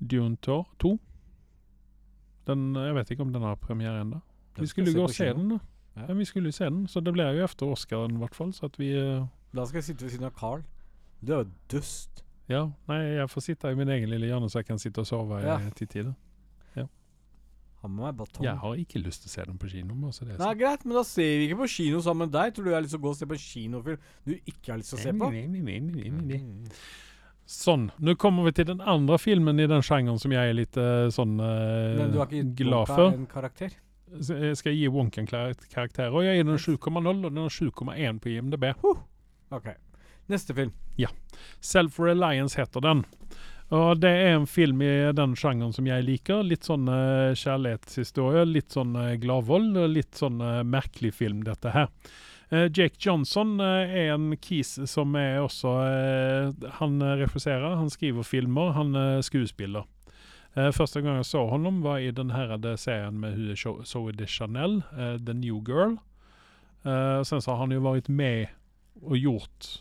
[0.00, 0.58] Dune 2.
[0.78, 0.92] 2.
[2.48, 4.20] Den, jeg vet ikke om den har premiere ennå.
[4.58, 5.58] Vi skulle gå og se den, da.
[5.96, 6.06] Ja.
[6.08, 8.52] Men vi skulle se den, så det blir jo etter Oscaren i hvert fall.
[8.54, 10.62] Så at vi eh, Da skal jeg sitte ved siden av Carl.
[11.20, 12.24] Du er jo dust.
[12.48, 15.06] Ja, nei, jeg får sitte i min egen lille hjørne, så jeg kan sitte og
[15.08, 15.58] sove Ja.
[15.60, 16.14] i til tider.
[17.78, 18.42] Ha med meg batong.
[18.42, 19.96] Jeg har ikke lyst til å se dem på kino.
[20.10, 22.54] Så det er Nei, greit, men da ser vi ikke på kino sammen med deg.
[22.56, 24.72] Tror du jeg har lyst til å gå og se på en kinofilm du ikke
[24.72, 25.28] har lyst til å se på?
[25.30, 26.64] Mm.
[27.48, 27.86] Sånn.
[28.04, 31.06] Nå kommer vi til den andre filmen i den sjangeren som jeg er litt eh,
[31.14, 33.76] sånn eh, Men du har ikke gitt en karakter?
[34.20, 36.10] Så jeg skal gi Wonka en karakter.
[36.10, 38.66] Og jeg gir den 7,0, og den har 7,1 på IMDb.
[39.54, 39.70] Ok.
[40.28, 40.74] Neste film.
[41.00, 41.08] Ja.
[41.64, 43.04] Self-Reliance heter den.
[43.74, 46.40] Og det er en film i den sjangeren som jeg liker.
[46.46, 51.90] Litt sånn eh, kjærlighetshistorie, litt sånn uh, gladvold, litt sånn eh, merkelig film, dette her.
[52.48, 57.92] Eh, Jake Johnson eh, er en kis som er også eh, Han eh, refuserer, han
[57.92, 59.84] skriver filmer, han er skuespiller.
[60.56, 64.16] Eh, første gang jeg så honom var i den her serien med hun Zo- Zoe
[64.16, 65.98] de Chanel, eh, The New Girl.
[66.88, 68.48] Eh, sen så har han jo vært med
[69.04, 69.74] og gjort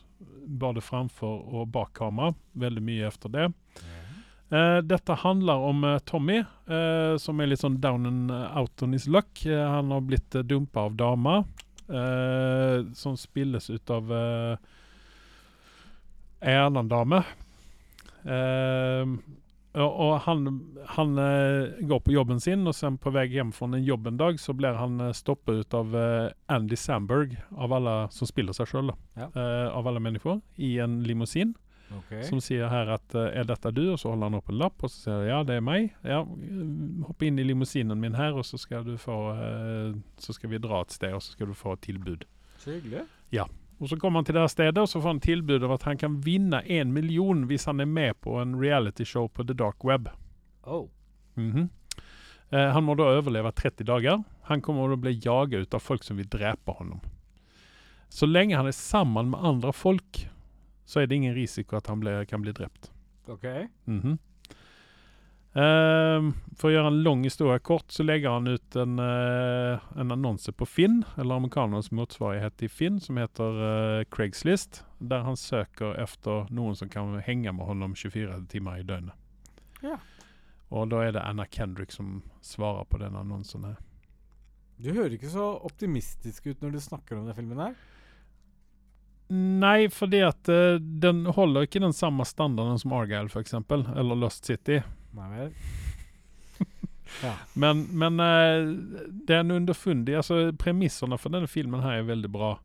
[0.47, 2.33] både framfor og bak kamera.
[2.53, 3.47] Veldig mye efter det.
[4.47, 6.39] Uh, dette handler om uh, Tommy,
[6.71, 9.43] uh, som er litt sånn down and out on his luck.
[9.43, 11.41] Han har blitt uh, dumpa av dama,
[12.99, 14.57] som spilles ut av uh,
[16.43, 17.21] en annen dame.
[19.77, 20.47] Eh, og, han,
[20.97, 24.17] han eh, går på jobben sin, og sen på vei hjem fra en jobb en
[24.17, 28.57] dag, så blir han uh, stoppet ut av eh, Andy Samberg, av alle som spiller
[28.57, 29.29] seg sjøl, Ja.
[29.73, 31.55] av alle mennesker, i en limousin
[31.87, 32.23] Okay.
[32.27, 33.85] som sier her at eh, er dette du?
[33.93, 35.85] Og så holder han opp en lapp, og så sier han ja, det er meg.
[36.03, 36.17] Ja,
[37.07, 40.59] hopp inn i limousinen min her, og så skal du få eh, Så skal vi
[40.63, 42.27] dra et sted, og så skal du få et tilbud.
[42.59, 43.05] Så hyggelig.
[43.77, 45.83] Og så kommer han til det her stedet, og så får han tilbud om at
[45.85, 49.85] han kan vinne en million hvis han er med på en realityshow på the dark
[49.85, 50.09] web.
[50.63, 50.87] Oh.
[51.35, 51.69] Mhm.
[52.49, 54.23] eh, han må da overleve 30 dager.
[54.49, 57.01] Han kommer da bli jaget ut av folk som vil drepe honom.
[58.09, 60.23] Så lenge han er sammen med andre folk,
[60.85, 62.91] så er det ingen risiko at han blir, kan bli drept.
[63.27, 63.45] Ok.
[63.85, 64.17] Mhm.
[65.57, 70.13] Ehm, for å gjøre en lang historie kort, så legger han ut en, uh, en
[70.13, 75.97] annonse på Finn, eller amerikanernes motsvarighet til Finn, som heter uh, Craigslist, der han søker
[75.97, 79.17] efter noen som kan henge med honom 24 timer i døgnet.
[79.81, 79.97] Ja.
[80.69, 83.77] Og da er det Anna Kendrick som svarer på den annonsen her.
[84.77, 87.77] Du hører ikke så optimistisk ut når du snakker om den filmen her.
[89.33, 94.45] Nei, fordi at eh, den holder ikke den samme standarden som Argyle, eksempel, eller Lost
[94.47, 94.79] City.
[95.17, 95.51] Nei vel.
[97.25, 97.33] ja.
[97.53, 98.71] Men, men eh,
[99.27, 102.55] er en underfundig altså Premissene for denne filmen her er veldig bra.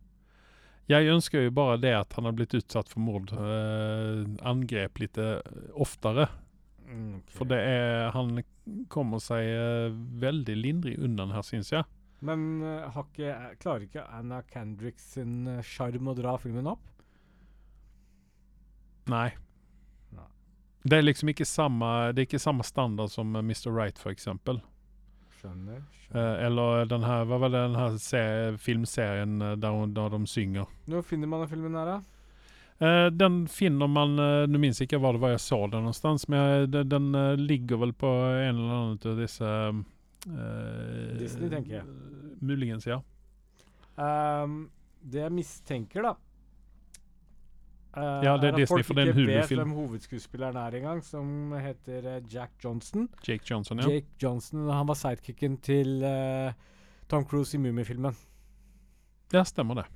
[0.91, 3.31] Jeg ønsker jo bare det at han har blitt utsatt for mord.
[3.33, 5.39] Eh, angrep litt eh,
[5.73, 6.27] oftere.
[6.89, 7.31] Mm, ok.
[7.33, 8.43] For det er Han
[8.93, 11.87] kommer seg eh, veldig lindrig unna her, syns jeg.
[12.23, 16.85] Men ikke, klarer ikke Anna Kendrick sin sjarm å dra filmen opp?
[19.11, 19.33] Nei.
[20.83, 23.71] Det er liksom ikke samme Det er ikke samme standard som eh, Mr.
[23.71, 24.61] Right, eksempel.
[25.39, 25.83] Skjønner.
[26.05, 26.39] skjønner.
[26.39, 28.23] Eh, eller den her Hva var det den her se
[28.63, 30.67] filmserien eh, der, der de synger?
[30.91, 32.01] Når finner man den filmen her, da?
[32.83, 36.69] Eh, den finner man Nå minnes minns ikke var jeg så den någonstans, men jeg,
[36.75, 41.87] den, den eh, ligger vel på en eller annen av disse eh, Disney, tenker jeg.
[42.43, 42.99] Muligens, ja.
[43.95, 44.65] Um,
[45.03, 46.17] det jeg mistenker, da
[47.97, 51.03] Eh, Ja, det er Disney, for det er en ikke vet hvem hovedskuespilleren er engang,
[51.05, 53.09] som heter uh, Jack Johnson.
[53.27, 53.89] Jake Johnson, ja.
[53.91, 56.53] Jake Johnson, Han var sidekicken til uh,
[57.09, 58.17] Tom Cruise i Mummifilmen.
[59.33, 59.89] Ja, stemmer det.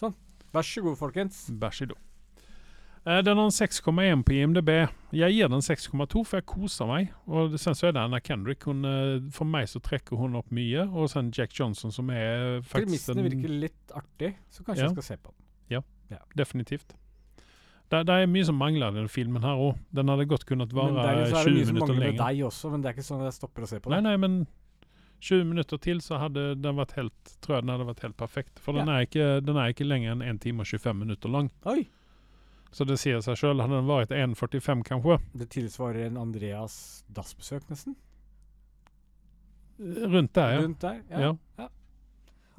[0.00, 0.14] Sånn.
[0.54, 1.42] Vær så god, folkens.
[1.60, 1.98] Vær så god.
[3.04, 4.70] Den har en 6,1 på IMDb.
[5.12, 7.12] Jeg gir den 6,2 for jeg koser meg.
[7.28, 8.64] Og sen så er det Anna Kendrick.
[8.64, 8.80] Hun,
[9.32, 10.86] for meg så trekker hun opp mye.
[10.88, 14.88] Og sen Jack Johnson som er faktisk Premissene virker litt artig, så kanskje Ja.
[14.88, 15.46] jeg skal se på den.
[16.10, 16.96] Ja, Definitivt.
[17.90, 19.78] Det, det er mye som mangler i denne filmen her òg.
[19.98, 22.42] Den hadde godt kunnet vare der så er det er mye som mangler med deg
[22.46, 23.98] også, men det er ikke sånn at jeg stopper å se på det.
[23.98, 24.36] nei, nei, men
[25.20, 28.62] 20 minutter til så hadde den vært helt tror jeg den hadde vært helt perfekt.
[28.62, 31.50] For den, er, ikke, den er ikke lenger enn 1 time og 25 minutter lang.
[31.68, 31.82] Oi!
[32.70, 33.60] Så det sier seg sjøl.
[33.60, 37.98] Hadde den vært 1,45 kanskje, Det tilsvarer en Andreas dassbesøk, nesten.
[39.80, 40.60] rundt der, ja.
[40.62, 41.02] Rundt der.
[41.10, 41.36] Ja, Ja.
[41.58, 41.68] ja.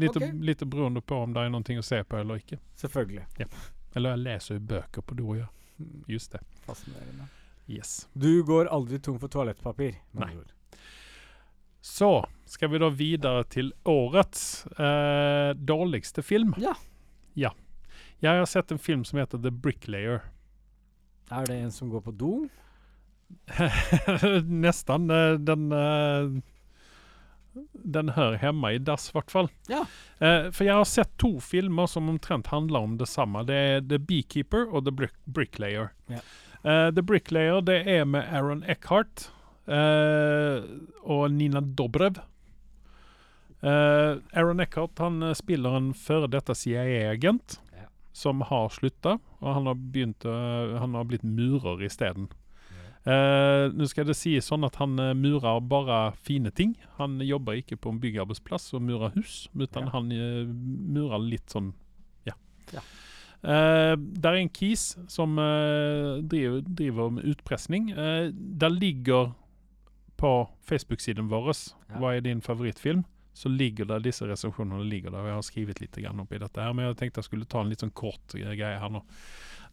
[0.01, 0.31] Lite, okay.
[0.33, 2.57] lite beroende på om det er noe å se på eller ikke.
[2.75, 3.25] Selvfølgelig.
[3.95, 5.47] Eller jeg leser jo bøker på do, ja.
[5.81, 6.41] Mm, Just det.
[6.65, 7.27] Fascinerende.
[7.71, 8.07] Yes.
[8.13, 9.95] Du går aldri tom for toalettpapir.
[10.17, 10.31] Nei.
[11.81, 12.11] Så
[12.45, 16.53] skal vi da videre til årets eh, dårligste film.
[16.61, 16.75] Ja.
[17.33, 17.51] Ja.
[18.21, 20.21] Jeg har sett en film som heter The Bricklayer.
[21.31, 22.33] Er det en som går på do?
[24.45, 25.09] Nesten.
[25.09, 26.41] eh, Den eh,
[27.73, 29.49] Den hører hjemme i dass, i hvert fall.
[29.67, 29.81] Ja.
[30.23, 33.43] Eh, for jeg har sett to filmer som omtrent handler om det samme.
[33.47, 35.91] Det er The Beekeeper og The Brick Bricklayer.
[36.07, 36.21] Ja.
[36.63, 39.27] Eh, The Bricklayer det er med Aaron Eckhart
[39.67, 40.63] eh,
[41.03, 42.21] og Nina Dobrev.
[43.61, 47.87] Eh, Aaron Eckhart han spiller en før dette CIA-agent Ja.
[48.13, 52.29] som har slutta, og han har, begynt, uh, han har blitt murer isteden.
[53.01, 56.75] Uh, Nå skal det sies sånn at han uh, murer bare fine ting.
[56.99, 59.87] Han jobber ikke på en byggearbeidsplass og murer hus, men Ja.
[59.95, 61.71] han uh, murer litt sånn
[62.27, 62.35] Ja.
[62.73, 62.83] Ja.
[63.41, 65.33] Uh, der er en kis som
[66.29, 67.89] driver, driver med utpressing.
[67.97, 69.31] Uh, der ligger
[70.21, 71.49] på Facebook-siden vår
[71.89, 71.97] Ja.
[71.97, 73.03] Hva er din favorittfilm?
[73.33, 75.19] Så ligger der disse resepsjonene ligger der.
[75.23, 77.61] og Jeg har skrevet litt grann oppi dette her, men jeg tenkte jeg skulle ta
[77.61, 79.01] en litt sånn kort greie her nå.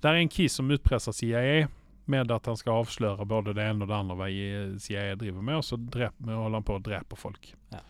[0.00, 1.68] Det er en kis som utpresser CIA
[2.08, 4.28] med at han skal avsløre både det ene og det andre hva
[4.82, 7.50] CIA driver med, og så dreper, holder han på å drepe folk.
[7.74, 7.82] Ja.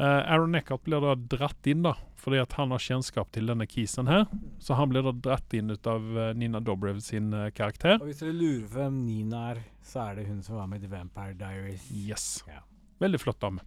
[0.00, 3.66] Uh, Aaron Eckhart blir da dratt inn, da, fordi at han har kjennskap til denne
[3.68, 4.24] kisen her.
[4.62, 7.98] Så han blir da dratt inn ut av uh, Nina Dobrev sin uh, karakter.
[8.00, 10.80] Og hvis dere lurer på hvem Nina er, så er det hun som var med
[10.80, 11.90] i The Vampire Diaries.
[11.92, 12.30] Yes.
[12.48, 12.62] Ja.
[13.02, 13.66] Veldig flott dame.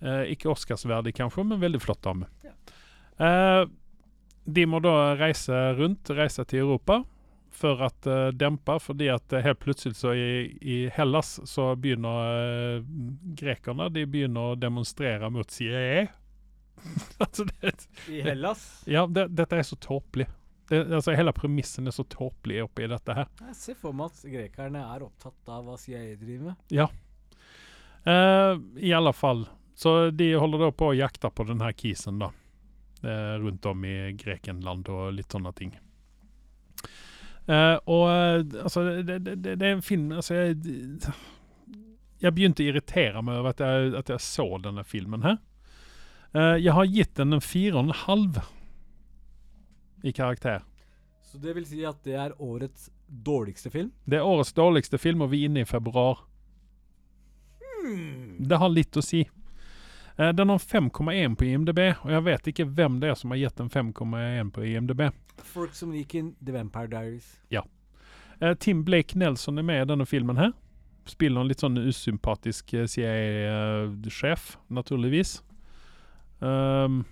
[0.00, 2.28] Eh, ikke Oscarsverdig kanskje, men veldig flott dame.
[2.44, 2.54] Ja.
[3.20, 3.62] Eh,
[4.44, 7.02] de må da reise rundt, reise til Europa
[7.60, 12.80] for å uh, dempe, fordi at eh, helt plutselig så i, i Hellas så begynner
[12.80, 12.88] uh,
[13.36, 16.06] grekerne de begynner å demonstrere mot CIA.
[17.22, 17.74] altså det,
[18.08, 18.64] I Hellas?
[18.88, 20.30] ja, det, dette er så tåpelig.
[20.70, 23.30] Det, altså Hele premissen er så tåpelig oppi dette her.
[23.50, 26.60] Jeg ser for meg at grekerne er opptatt av hva CIA driver med.
[28.04, 29.48] Eh, I alle fall.
[29.74, 32.30] Så de holder da på å jakte på den her kisen, da.
[33.00, 35.70] Uh, rundt om i Grekenland og litt sånne ting.
[37.46, 40.58] Eh, og eh, altså, det, det, det, er en film Altså, jeg
[42.20, 45.38] Jeg begynte å irritere meg over at jeg, at jeg så denne filmen her.
[46.30, 48.36] Uh, jeg har gitt den en fire og en halv
[50.06, 50.60] i karakter.
[51.26, 53.88] Så det vil si at det er årets dårligste film?
[54.04, 56.20] Det er årets dårligste film, og vi er inne i februar.
[58.38, 59.24] Det har litt å si.
[60.20, 63.40] Eh, Den har 5,1 på IMDb, og jeg vet ikke hvem det er som har
[63.40, 65.06] gitt den 5,1 på IMDb.
[65.40, 67.38] Folk som gikk inn The Vampire Diaries.
[67.48, 67.64] Ja.
[68.60, 70.52] Tim Blake Nelson er med i denne filmen her.
[71.08, 75.38] Spiller en litt sånn usympatisk eh, CIA-sjef, naturligvis.
[76.40, 77.02] Um,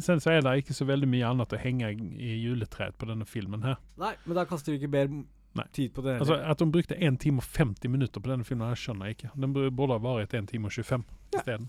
[0.00, 3.28] sen så er det ikke så veldig mye annet å henge i juletreet på denne
[3.28, 3.76] filmen her.
[4.00, 5.10] Nei, men da kaster vi ikke mer.
[5.72, 6.18] Tid på det.
[6.20, 9.16] Altså, At de brukte 1 time og 50 minutter på denne filmen, jeg skjønner jeg
[9.16, 9.30] ikke.
[9.40, 11.38] Den burde ha vært 1 time og 25 Ja.
[11.38, 11.68] isteden.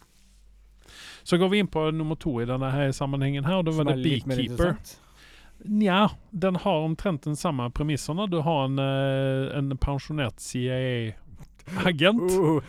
[1.23, 3.83] Så går vi inn på nummer to i denne her sammenhengen her, og da var
[3.83, 4.75] det er Beekeeper.
[5.65, 8.29] Nja, den har omtrent den samme premissene.
[8.31, 12.61] Du har en, eh, en pensjonert CIA-agent Uh,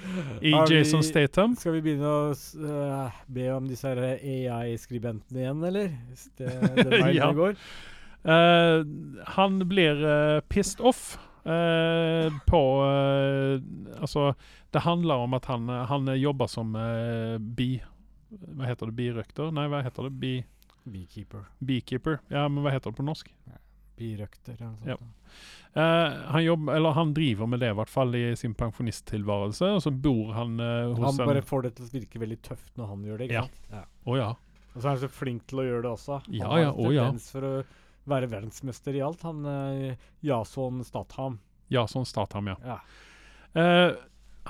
[0.43, 1.55] i Jason vi- Statham.
[1.57, 5.89] Skal vi begynne å øh, be om disse AI-skribentene igjen, eller?
[6.37, 7.31] Det, det veien Ja.
[7.31, 7.55] i går?
[8.25, 8.85] Eh,
[9.37, 12.61] han blir uh, pissed off uh, på
[14.01, 14.35] Altså,
[14.71, 16.75] det handler om at han, han jobber som
[17.57, 17.81] bi...
[18.31, 18.95] Hva heter det?
[18.95, 19.49] Birøkter?
[19.57, 20.13] Nei, hva heter det?
[20.23, 20.35] Bi,
[20.87, 21.49] Beekeeper.
[21.59, 22.21] beekeeper?
[22.31, 23.33] Ja, men hva heter det på norsk?
[23.99, 24.97] Birøkter eller noe Ja.
[25.01, 25.17] sånt.
[25.75, 29.67] Han, jobber, eller han driver med det, i hvert fall i sin pensjonisttilværelse.
[29.77, 32.73] Og så bor han eh, Han bare en får det til å virke veldig tøft
[32.79, 33.43] når han gjør det, ikke Ja.
[33.43, 33.69] sant?
[33.75, 33.83] Ja.
[34.07, 34.31] Å ja.
[34.71, 36.21] Og så er han så flink til å gjøre det også.
[36.25, 37.05] Han Ja, har ja, ja.
[37.11, 37.53] tendens å
[38.11, 39.23] være verdensmester i alt.
[39.27, 39.97] Han eh,
[40.27, 41.39] Jason Statham.
[41.71, 42.57] Ja, sånn Statham, ja.
[42.67, 42.79] Ja.
[43.55, 43.91] Eh,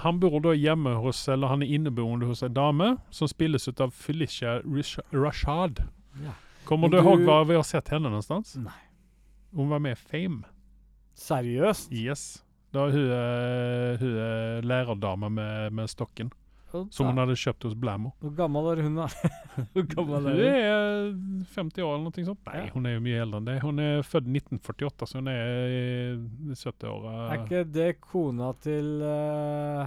[0.01, 3.81] han bor da hjemme hos, eller han er inneboende hos en dame som spilles ut
[3.85, 5.83] av Felicia Rish- Rashad.
[6.25, 6.33] Ja.
[6.69, 8.55] Kommer du, du ihåg hva vi har sett henne någonstans?
[8.61, 8.77] Nei.
[9.57, 10.45] Hun var med i Fame.
[11.19, 11.91] Seriøst?
[11.93, 12.23] Yes.
[12.73, 16.31] Da er hun, eh, hun er lærerdame med, med stokken,
[16.95, 18.11] som hun hadde kjøpt hos Blammo.
[18.23, 19.07] Hvor gammel er hun, da?
[19.75, 20.47] Hvor gammel er hun?
[20.47, 20.65] er
[21.55, 22.43] 50 år eller noe sånt.
[22.47, 22.67] Nei, Ja.
[22.75, 23.57] hun er jo mye eldre enn det.
[23.65, 25.39] Hun er født 1948, så hun er
[25.75, 25.77] i
[26.55, 27.13] 70-åra.
[27.35, 29.83] Er ikke det kona til uh,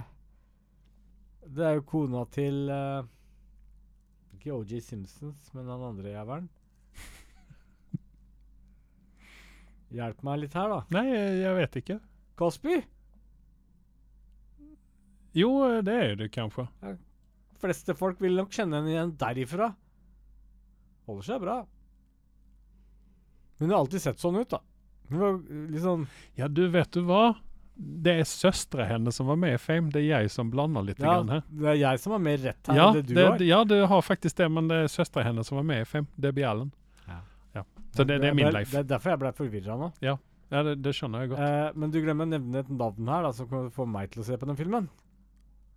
[1.48, 3.00] Det er jo kona til uh,
[4.36, 6.48] Ikke OG Simpsons, men han andre jævelen.
[9.94, 10.78] Hjelp meg litt her, da.
[10.96, 11.04] Nei,
[11.44, 11.96] jeg vet ikke.
[12.40, 12.74] Cosby?
[15.34, 15.50] Jo,
[15.82, 16.66] det er det kanskje.
[17.60, 19.72] fleste folk vil nok kjenne henne igjen derifra.
[21.08, 21.56] Holder seg bra.
[23.58, 24.60] Hun har alltid sett sånn ut, da.
[25.10, 25.34] Hun var
[25.70, 26.06] litt sånn
[26.38, 27.34] Ja, du, vet du hva?
[27.74, 29.90] Det er søstre hennes som var med i Fame.
[29.92, 31.42] Det er jeg som blander litt Ja, grann her.
[31.50, 33.42] det er jeg som er mer rett her Ja enn det du det, har.
[33.42, 36.06] ja, du har faktisk det, men det er søstera hennes som var med i Fame.
[36.16, 36.70] Debbie Allen.
[37.08, 37.18] Ja.
[37.58, 37.64] Ja.
[37.96, 38.70] Så det, det er min life.
[38.70, 39.90] Det er derfor jeg ble forvirra nå.
[40.04, 40.16] Ja,
[40.62, 41.40] det, det skjønner jeg godt.
[41.42, 44.22] Eh, men du glemmer å nevne et navn her da, som kan få meg til
[44.22, 44.86] å se på den filmen.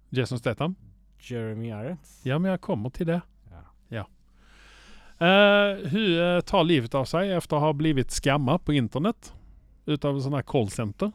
[0.09, 0.75] Jason Statham?
[1.19, 2.19] Jeremy Irons.
[2.23, 3.21] Ja, men jeg kommer til det.
[3.51, 3.63] Ja.
[3.89, 4.03] Ja.
[5.17, 9.31] Uh, hun eh, tar livet av seg efter å ha blivit skamma på internett
[9.89, 11.11] utav sånn her callcenter.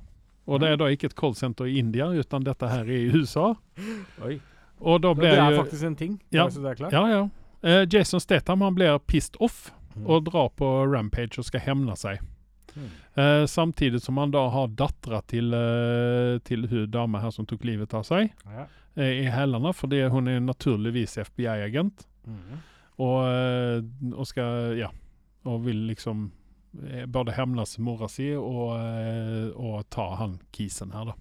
[0.50, 3.52] Og det er da ikke et callcenter i India, utan dette her i USA.
[4.82, 6.16] Og da Og blir det er jo faktisk en ting.
[6.34, 6.48] Ja.
[6.50, 6.92] det klart.
[6.96, 7.22] Ja, ja.
[7.62, 10.06] Uh, Jason Statham han blir pissed off Mm.
[10.08, 12.20] og drar på Rampage og skal hevne seg.
[12.72, 12.84] Mm.
[13.12, 17.64] Uh, samtidig som han da har dattera til, uh, til hun dama her som tok
[17.68, 18.66] livet av seg, Ja.
[18.96, 22.06] Eh, i hælene, fordi hun er naturligvis FBI-agent.
[22.26, 22.60] Mm.
[23.02, 23.82] Og, eh,
[24.12, 24.88] og skal Ja.
[25.44, 26.30] Og vil liksom
[26.86, 28.78] eh, både hevnes mora si og,
[29.58, 31.14] og ta han kisen her, da.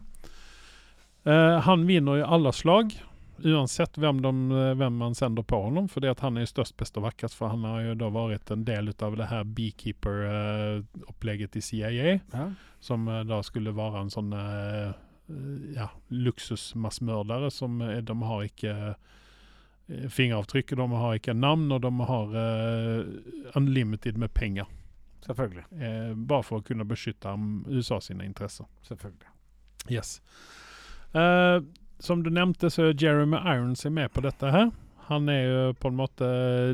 [1.24, 3.02] Eh, han vinner i alle slag,
[3.42, 4.32] uansett hvem, de,
[4.78, 5.88] hvem man sender på honom.
[5.90, 8.94] Fordi han er størst, best og vakrest, for han har jo da vært en del
[9.02, 12.20] av det her beekeeper-opplegget i CIA.
[12.34, 12.52] Ja.
[12.80, 14.92] Som da skulle være en sånn eh,
[15.76, 21.92] ja, luksusmassmørdere som eh, De har ikke eh, fingeravtrykk, de har ikke navn, og de
[22.08, 24.70] har uh, unlimited med penger.
[25.26, 25.66] Selvfølgelig.
[25.72, 27.34] Eh, bare for å kunne beskytte
[27.68, 28.66] USA sine interesser.
[28.88, 29.30] Selvfølgelig.
[29.92, 30.20] Yes.
[31.14, 31.62] Uh,
[32.02, 34.72] som du nevnte, så er Jeremy Irons er med på dette her.
[35.12, 36.28] Han er jo på en måte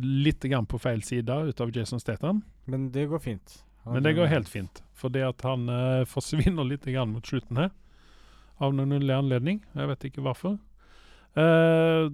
[0.03, 2.43] litt grann på feil side ut av Jason Statham.
[2.70, 3.64] Men det går fint.
[3.84, 4.84] Han Men det går helt fint.
[4.93, 7.74] Fordi at han uh, forsvinner litt grann mot slutten her.
[8.60, 9.62] Av noen underlig anledning.
[9.78, 10.58] Jeg vet ikke hvorfor.
[11.38, 12.10] Uh,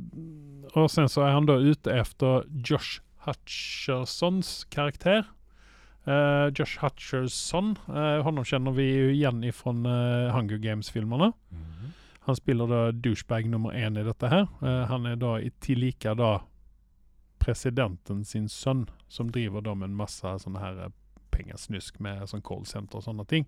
[0.75, 5.23] og sen så er han da ute efter Josh Hutchersons karakter.
[6.03, 9.71] Uh, Josh Hutcherson, uh, honom kjenner vi jo igjen fra
[10.35, 11.31] Hunger Games-filmerne.
[11.51, 11.93] Mhm.
[12.25, 14.47] Han spiller da douchebag nummer én i dette her.
[14.61, 16.41] Uh, han er da i tillika da
[17.43, 20.93] presidenten sin sønn, som driver da med en masse sånne her eh,
[21.35, 23.47] pengesnusk med sånn callsenter og sånne ting.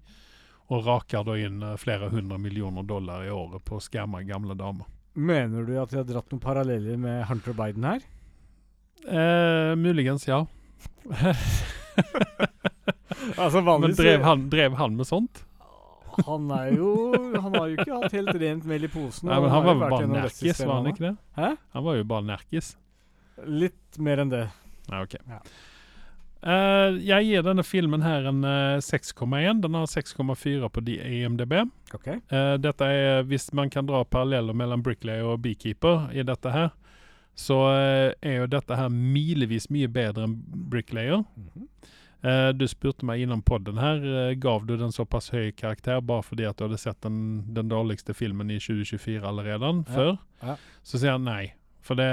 [0.74, 4.58] Og raker da inn eh, flere hundre millioner dollar i året på å skamme gamle
[4.58, 4.88] damer.
[5.16, 8.02] Mener du at de har dratt noen paralleller med Hunter Biden her?
[9.06, 10.46] Eh, muligens, ja.
[13.40, 15.44] Altså Men drev han, drev han med sånt?
[16.26, 16.90] Han er jo
[17.42, 19.30] Han har jo ikke hatt helt rent mel i posen.
[19.30, 21.14] Nei, men han var jo var vært bare nerkis, var han han ikke det?
[21.40, 21.50] Hæ?
[21.76, 22.70] Han var jo bare nerkis.
[23.64, 24.44] Litt mer enn det.
[24.92, 25.18] Nei, ok.
[25.28, 25.42] Ja.
[26.44, 29.62] Eh, jeg gir denne filmen her en uh, 6,1.
[29.64, 31.54] Den har 6,4 på IMDb.
[31.94, 32.20] Okay.
[32.32, 36.70] Uh, dette er, Hvis man kan dra paralleller mellom Bricklayer og Beekeeper i dette her,
[37.36, 40.38] så eh, er jo dette her milevis mye bedre enn
[40.72, 41.26] Bricklayer.
[41.36, 41.66] Mhm.
[42.26, 46.24] Eh, du spurte meg innom podden her, eh, gav du den såpass høy karakter bare
[46.26, 50.18] fordi at du hadde sett den, den dårligste filmen i 2024 allerede Ja, før?
[50.42, 50.56] ja.
[50.82, 51.54] Så sier han nei.
[51.86, 52.10] For det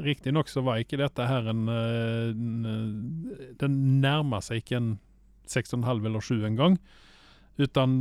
[0.00, 4.90] riktignok så var ikke dette her en, eh, en eh, Den nærma seg ikke en
[5.50, 6.78] 6,5 eller 7 engang.
[7.58, 7.96] Utan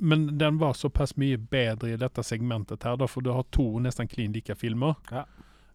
[0.00, 3.78] Men den var såpass mye bedre i dette segmentet her, da, for du har to
[3.78, 4.96] nesten klin like filmer.
[5.10, 5.24] Ja.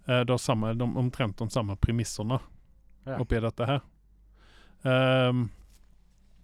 [0.05, 2.39] Eh, du har samme, de, omtrent de samme premissene
[3.05, 3.15] Ja.
[3.19, 3.81] oppi dette her.
[4.83, 5.49] Um,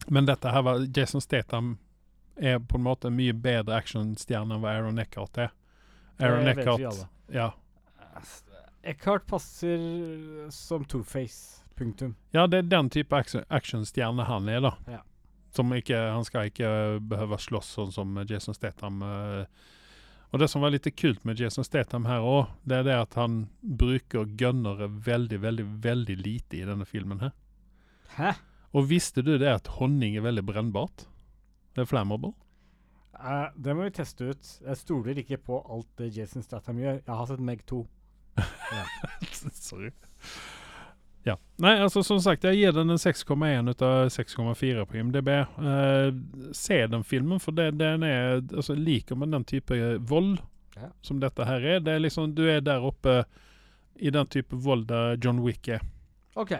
[0.07, 1.77] men dette her var Jason Statham
[2.35, 5.51] er på en måte en mye bedre actionstjerne enn hva Aaron Eckhart er.
[6.19, 7.51] Aaron vet vi Eckhart ja.
[8.83, 9.79] Eckhart passer
[10.53, 11.61] som Two-Face.
[11.75, 12.13] Punktum.
[12.31, 14.69] ja, det er den type action, actionstjerne han er, da.
[14.87, 15.01] Ja.
[15.51, 16.69] Som ikke, han skal ikke
[17.03, 19.01] behøve slåss sånn som Jason Statham.
[19.03, 19.43] eh,
[20.31, 23.13] Og det som var litt kult med Jason Statham her òg, det er det at
[23.19, 27.31] han bruker gønnere veldig, veldig, veldig lite i denne filmen her.
[28.15, 28.31] Hæ?
[28.71, 31.09] Og visste du det at honning er veldig brennbart?
[31.75, 32.31] Det er flammable.
[33.19, 34.51] Eh, det må vi teste ut.
[34.65, 36.99] Jeg stoler ikke på alt det Jason Statham gjør.
[37.01, 37.81] Jeg har sett Meg 2.
[39.55, 39.91] Sorry.
[41.25, 41.37] Ja.
[41.57, 45.31] Nei, altså som sagt, jeg gir den en 6,1 ut av 6,4 på IMDb.
[45.57, 46.11] Uh,
[46.53, 50.37] se den filmen, for det, den er altså, Liker man den type vold
[50.75, 50.89] Ja.
[51.01, 53.23] som dette her er, det er liksom Du er der oppe
[53.95, 55.79] i den type vold der John Wick er.
[56.35, 56.51] OK.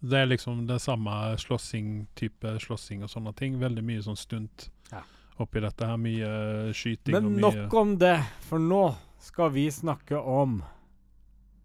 [0.00, 3.60] Det er liksom den samme slåssing, type slåssing og sånne ting.
[3.60, 5.02] Veldig mye sånn stunt Ja.
[5.42, 6.00] Oppi dette her.
[6.00, 6.30] Mye
[6.76, 8.16] skyting Men og mye nok om det,
[8.48, 8.82] for nå
[9.22, 10.60] skal vi snakke om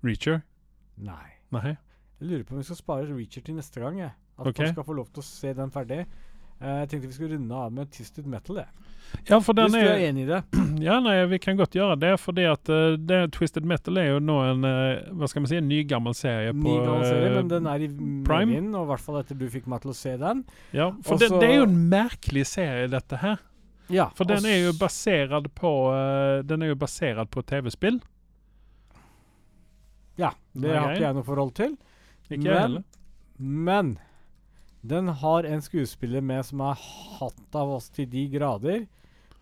[0.03, 0.41] Reacher?
[0.99, 1.39] Nei.
[1.53, 1.77] Nei?
[2.19, 3.99] Jeg lurer på om vi skal spare Reacher til neste gang.
[4.01, 4.13] Jeg.
[4.37, 4.65] At okay.
[4.65, 6.03] folk skal få lov til å se den ferdig.
[6.63, 8.61] Eh, jeg tenkte vi skulle runde av med Twisted Metal.
[8.63, 8.89] Jeg.
[9.27, 10.41] Ja, for den Hvis du er enig i det.
[10.83, 14.21] Ja, nei, vi kan godt gjøre det, fordi at uh, det, Twisted Metal er jo
[14.23, 17.35] nå en uh, Hva skal man si, en nygammel serie på Ny gammel serie, uh,
[17.37, 17.89] men den er i
[18.25, 18.49] Prime.
[18.49, 20.41] Min, og i hvert fall etter du fikk meg til å se den.
[20.73, 23.43] Ja, for det, det er jo en merkelig serie, dette her.
[23.91, 27.99] Ja, For den er jo basert på uh, Den er jo basert på TV-spill.
[30.19, 31.75] Ja, det har ikke jeg noe forhold til.
[32.29, 32.83] Ikke jeg heller.
[33.37, 33.95] Men
[34.85, 36.79] den har en skuespiller med som er
[37.17, 38.85] hatt av oss til de grader.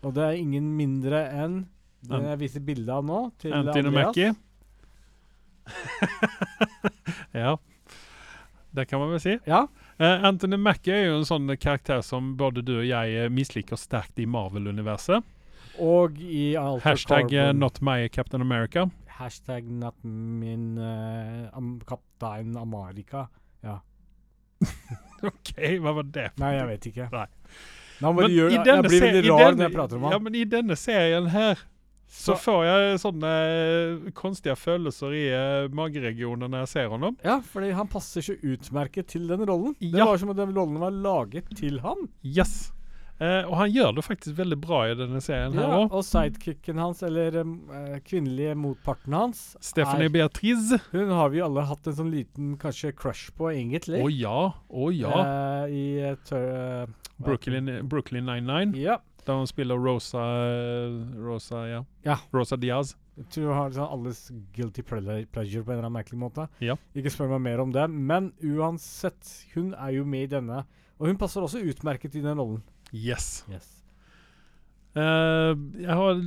[0.02, 1.66] Og det er ingen mindre enn
[2.02, 4.38] den jeg viser bilde av nå, til Antino Andreas.
[7.32, 7.56] Ja.
[8.72, 9.36] Det kan man vel si.
[9.46, 9.66] Ja,
[9.98, 13.76] Eh, Anthony Mackie er jo en sånn karakter som både du og jeg eh, misliker
[13.80, 15.22] sterkt i Marvel-universet.
[15.78, 17.58] og i Alter Hashtag eh, Carbon.
[17.60, 18.88] not my Captain America.
[19.18, 21.80] Hashtag not min uh, am,
[22.56, 23.28] America.
[23.62, 23.80] Ja.
[25.22, 26.30] OK, hva var det?
[26.40, 27.08] Nei, jeg vet ikke.
[27.12, 27.26] Nei.
[28.02, 30.18] Nå men, Men gjør, i jeg blir veldig rar denne- når jeg prater om Ja,
[30.18, 31.60] men i denne serien her
[32.12, 37.16] så får jeg sånne eh, konstige følelser i uh, mageregionen når jeg ser ham.
[37.24, 39.72] Ja, fordi han passer så utmerket til den rollen.
[39.80, 40.04] Det Ja.
[40.10, 42.08] var som om den rollen var laget til han.
[42.22, 42.70] Yes.
[43.22, 46.80] Eh, og han gjør det faktisk veldig bra i denne serien her Ja, og sidekicken
[46.80, 50.80] hans, eller um, eh, kvinnelige motparten hans, Stephanie er, Beatrice.
[50.90, 54.00] hun har vi alle hatt en sånn liten kanskje crush på, egentlig.
[54.02, 54.40] Å ja,
[54.72, 55.12] å ja.
[55.22, 56.86] Eh, I eh, eh,
[57.22, 58.74] Brooklyn, Brooklyn 99.
[58.82, 58.98] Ja.
[59.28, 60.22] Der hun spiller Rosa
[61.22, 61.80] Rosa, ja.
[62.06, 62.18] Ja.
[62.34, 62.96] Rosa Diaz.
[63.16, 64.20] Jeg tror hun har liksom alles
[64.56, 66.46] guilty pleasure på en eller annen merkelig måte.
[66.64, 66.78] Ja.
[66.96, 67.84] Ikke spør meg mer om det.
[67.92, 70.62] Men uansett, hun er jo med i denne.
[70.98, 72.62] Og hun passer også utmerket i den rollen.
[72.92, 73.44] Yes.
[73.52, 73.68] Yes.
[74.92, 75.56] Uh,
[75.88, 76.18] har,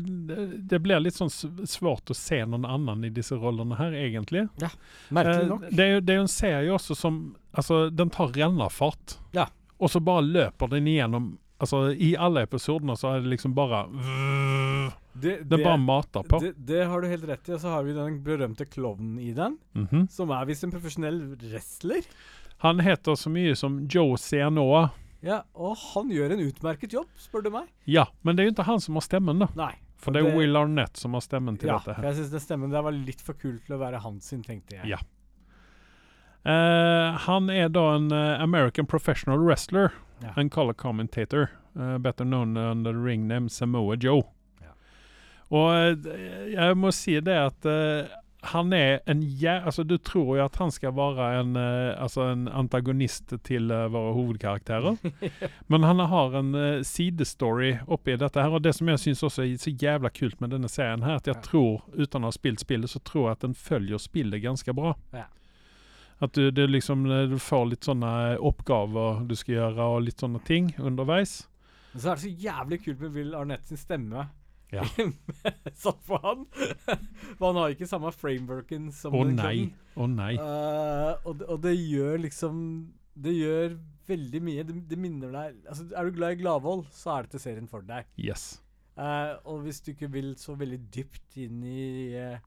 [0.58, 4.48] det blir litt sånn svårt å se noen annen i disse rollene her, egentlig.
[4.62, 4.72] Ja,
[5.14, 5.68] Merkelig nok.
[5.68, 5.76] nok.
[5.78, 7.26] Det er, jo, det er jo en serie også som
[7.56, 9.14] Altså, den tar rennafart.
[9.32, 9.46] Ja.
[9.80, 11.30] Og så bare løper den igjennom
[11.60, 13.86] Altså, i alle episodene så er det liksom bare
[15.16, 16.40] Det, Den bare mater på.
[16.44, 17.54] det, det har du helt rett i.
[17.56, 20.10] Og så har vi den berømte klovnen i den, Mhm.
[20.12, 22.04] som er visst en profesjonell wrestler.
[22.60, 24.90] Han heter så mye som Joe Cianoa.
[25.24, 27.68] Ja, og han gjør en utmerket jobb, spør du meg.
[27.88, 29.48] Ja, men det er jo ikke han som har stemmen, da.
[29.56, 29.74] Nei.
[29.98, 32.04] For det er Will Arnett som har stemmen til ja, dette her.
[32.04, 34.76] Ja, jeg syns stemmen der var litt for kul til å være hans sin, tenkte
[34.76, 34.92] jeg.
[34.92, 35.00] Ja.
[36.46, 39.94] Uh, han er da en uh, American professional wrestler.
[40.24, 40.34] Ja.
[40.38, 41.50] En color commentator.
[41.76, 44.24] uh, better known under the ring name Samoa Joe.
[44.62, 44.76] Yeah.
[45.50, 48.08] Og eh, jeg må si det at uh,
[48.46, 49.56] han er en jæ...
[49.66, 53.88] Altså, du tror jo at han skal være en, uh, altså en antagonist til uh,
[53.94, 55.00] våre hovedkarakterer.
[55.72, 58.54] Men han har en uh, sidestory oppi dette her.
[58.54, 61.30] Og det som jeg syns også er så jævla kult med denne serien, her, at
[61.30, 64.78] jeg tror, uten å ha spilt spillet, så tror jeg at den følger spillet ganske
[64.78, 64.94] bra.
[65.16, 65.26] Ja.
[66.24, 70.24] At du, du, liksom, eh, du får litt sånne oppgaver du skal gjøre, og litt
[70.24, 71.42] sånne ting underveis.
[71.92, 74.28] Men så er det så jævlig kult med Will Arnett sin stemme.
[74.74, 74.84] Ja.
[75.84, 76.46] Satt på han.
[77.38, 79.70] For han har ikke samme frameworken som Å nei.
[79.96, 80.34] Å nei.
[80.40, 82.58] Uh, og, og det gjør liksom
[83.14, 83.78] Det gjør
[84.10, 84.66] veldig mye.
[84.68, 87.86] Det, det minner deg altså, Er du glad i Gladvold, så er dette serien for
[87.86, 88.10] deg.
[88.20, 88.56] Yes.
[88.96, 92.44] Uh, og hvis du ikke vil så veldig dypt inn i eh,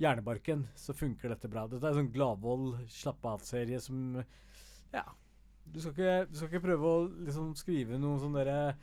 [0.00, 1.66] hjernebarken, så funker dette bra.
[1.70, 4.18] Dette er en sånn Gladvold slapp av-serie som
[4.94, 5.06] Ja.
[5.64, 8.74] Du skal ikke, du skal ikke prøve å liksom skrive noe sånn derre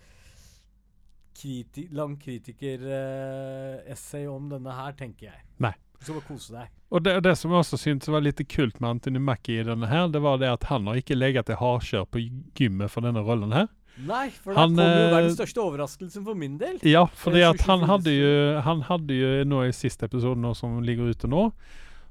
[1.37, 5.43] kriti lang kritiker-essay om denne her, tenker jeg.
[5.63, 5.71] Nei.
[5.99, 6.71] Du skal bare kose deg.
[6.91, 9.87] Og det, det som jeg også syntes var litt kult med Anthony Mackie i denne
[9.87, 12.23] her, det var det at han har ikke legget til hardkjør på
[12.57, 13.69] gymmet for denne rollen her.
[14.07, 16.79] Nei, for Han, det kom jo verdens være den største overraskelsen for min del.
[16.87, 20.53] Ja, fordi Eh, at han hadde jo Han hadde jo nå i siste episode nå
[20.57, 21.51] som ligger ute nå,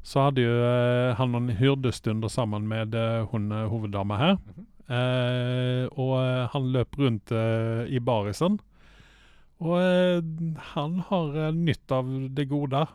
[0.03, 4.37] så hadde jo eh, han noen hyrdestunder sammen med eh, hun eh, hoveddama her.
[4.41, 4.67] Mhm.
[4.91, 8.59] Eh, og eh, han løp rundt eh, i barisen.
[9.61, 10.23] Og eh,
[10.73, 12.87] han har eh, nytt av det gode.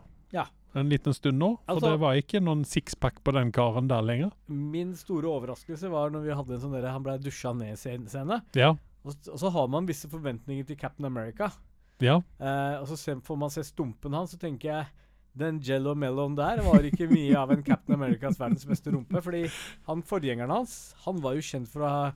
[0.75, 1.49] En liten stund nå.
[1.65, 4.31] For Altså- det var ikke noen sixpack på den karen der lenger.
[4.47, 8.41] Min store overraskelse var når vi hadde en sånn der han ble dusja ned-scene.
[8.55, 8.73] Ja.
[9.05, 11.51] Og, og så har man visse forventninger til Captain America.
[12.01, 12.17] Ja.
[12.39, 14.87] Eh, og så ser, får man se stumpen hans, så tenker jeg
[15.35, 19.21] den Jello Melon der var ikke mye av en Captain Americas verdens beste rumpe.
[19.21, 19.45] Fordi
[19.87, 22.11] han forgjengeren hans, han var jo kjent for å ha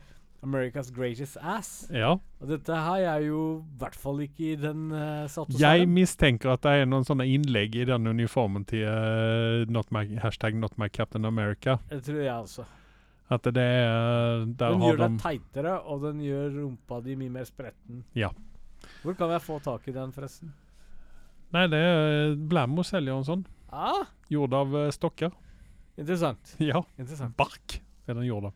[0.45, 1.89] America's greatest ass.
[1.91, 2.13] ja.
[2.39, 5.27] Og dette her er jo i hvert fall ikke i den uh,
[5.59, 10.05] Jeg mistenker at det er noen sånne innlegg i den uniformen til uh, not my,
[10.23, 11.77] hashtag not my Captain America.
[11.89, 12.67] Det tror jeg også.
[13.29, 17.45] At det er Der Den gjør deg teitere, og den gjør rumpa di mye mer
[17.45, 18.03] spretten.
[18.17, 18.31] Ja.
[19.03, 20.53] Hvor kan jeg få tak i den, forresten?
[21.53, 23.45] Nei, det er Blammo selger en sånn.
[23.69, 25.33] Ah, Gjord av eh, stokker.
[25.97, 26.55] interessant.
[26.61, 26.81] Ja.
[26.97, 27.35] Interessant.
[27.37, 28.53] Bark er den gjord av.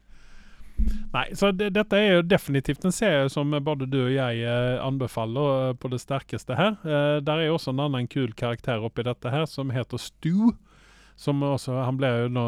[1.14, 4.78] Nei, så det, dette er jo definitivt en serie som både du og jeg eh,
[4.84, 6.78] anbefaler eh, på det sterkeste her.
[6.84, 10.54] Eh, der er jo også en annen kul karakter oppi dette her, som heter Stu.
[11.16, 12.44] Som også Han ble jo nå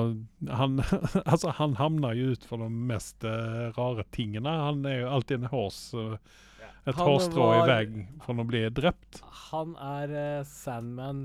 [0.57, 0.79] Han,
[1.31, 3.21] altså, han havner jo ut for de mest
[3.77, 4.49] rare tingene.
[4.49, 8.63] Han er jo alltid en hårs Et Han hårstrå i var- veien for å bli
[8.73, 9.21] drept.
[9.51, 11.21] Han er uh, Sandman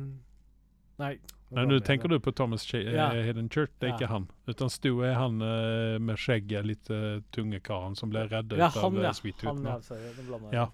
[1.00, 1.14] Nei.
[1.51, 3.09] Nei, Nå tenker du på Thomas Ch Ja.
[3.12, 3.96] eh, Hidden Church, det er Ja.
[3.96, 4.28] ikke han.
[4.46, 8.68] Utan Stu er han uh, med skjegget, litt uh, tunge karen som ble reddet Ja,
[8.68, 9.12] han, av ja.
[9.12, 9.57] Sweet Tooth.
[9.57, 10.68] Han, ja, sorry, Ja.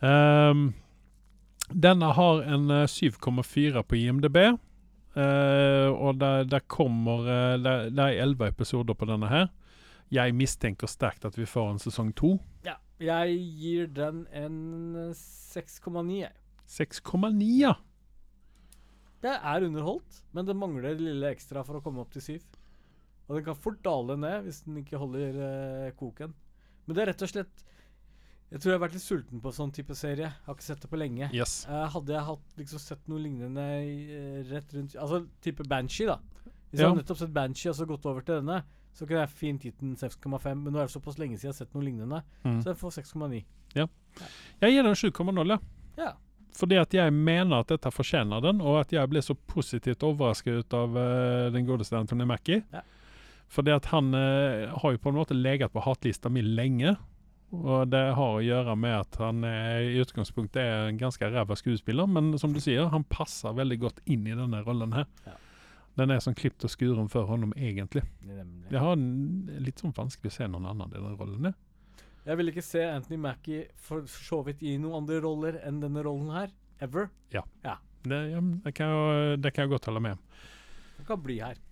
[0.00, 0.74] Ehm,
[1.72, 4.36] denne har en uh, 7,4 på IMDb.
[5.16, 9.46] eh, og det, kommer eh, det, er 11 episoder på denne her.
[10.12, 12.38] Jeg mistenker sterkt at vi får en sesong to.
[12.64, 12.74] ja.
[12.98, 16.28] Jeg gir den en eh, 6,9.
[16.66, 17.74] 6,9, ja.
[19.26, 22.44] Det er underholdt, men det mangler det lille ekstra for å komme opp til syv.
[23.26, 26.34] Og den kan fort dale ned hvis den ikke holder eh, koken.
[26.86, 27.64] Men det er rett og slett
[28.52, 30.28] Jeg tror jeg har vært litt sulten på sånn type serie.
[30.30, 31.26] Jeg har ikke sett det på lenge.
[31.34, 31.56] Yes.
[31.66, 36.20] Eh, hadde jeg hatt, liksom sett noe lignende eh, rett rundt Altså type Banshee, da.
[36.70, 36.84] Hvis Ja.
[36.84, 38.60] jeg hadde nettopp sett Banshee og så gått over til denne,
[38.94, 40.62] så kunne jeg fint gitt den 6,5.
[40.62, 42.60] Men nå er det såpass lenge siden jeg har sett noe lignende, Mm.
[42.62, 43.42] så jeg får 6,9.
[44.62, 45.58] Jeg gir den 7,0, ja.
[45.98, 46.12] Ja.
[46.56, 50.62] Fordi at jeg mener at dette fortjener den, og at jeg ble så positivt overrasket
[50.62, 52.62] ut av uh, den godeste Anthony Mackie.
[52.72, 52.82] Ja.
[53.52, 56.96] Fordi at han uh, har jo på en måte leget på hatlista mi lenge.
[57.56, 61.54] Og det har å gjøre med at han er, i utgangspunktet er en ganske ræva
[61.56, 65.06] skuespiller, men som du sier, han passer veldig godt inn i denne rollen her.
[65.28, 65.36] Ja.
[65.96, 68.02] Den er som klippet og skuren for honom, egentlig.
[68.26, 68.66] Nemlig.
[68.72, 69.06] Jeg har en,
[69.64, 71.52] litt sånn vanskelig å se noen annen i den rollen.
[71.52, 71.56] ja.
[72.26, 76.02] Jeg vil ikke se Anthony Mackie for så vidt i noen andre roller enn denne
[76.02, 76.50] rollen her.
[76.82, 77.08] Ever.
[77.32, 80.26] Det, ja, det, kan jeg, det kan jeg godt holde med om.
[80.98, 81.62] Han kan bli her.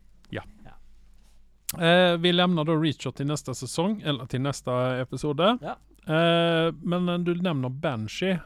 [1.81, 5.57] Eh, vi lämnar da Reachot til neste sesong, eller til neste episode.
[5.65, 5.77] Ja.
[6.05, 8.39] Eh, men eh, du nevner Banshee.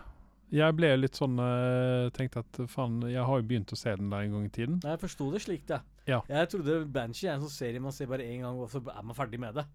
[0.48, 4.09] Jeg ble litt sånn uh, Tenkte at faen, jeg har jo begynt å se den
[4.09, 4.78] der en gang i tiden.
[4.80, 5.82] Nei, jeg forsto det slik, det.
[6.09, 6.22] Ja.
[6.24, 9.04] Jeg trodde Banshee er en sånn serie man ser bare én gang, og så er
[9.04, 9.66] man ferdig med det.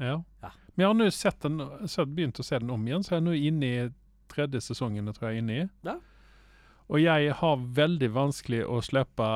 [0.00, 0.14] Ja.
[0.40, 0.54] Ja.
[0.74, 1.60] Men jeg har nå sett den,
[1.90, 3.82] så begynt å se den om igjen, så jeg er nå inne i
[4.32, 5.66] tredje sesongen, tror jeg er inne i.
[5.84, 5.98] Ja.
[6.92, 9.28] Og jeg har veldig vanskelig å slippe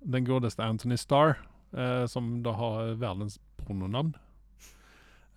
[0.00, 1.36] den godeste Anthony Starr,
[1.76, 4.14] eh, som da har verdens pornonavn.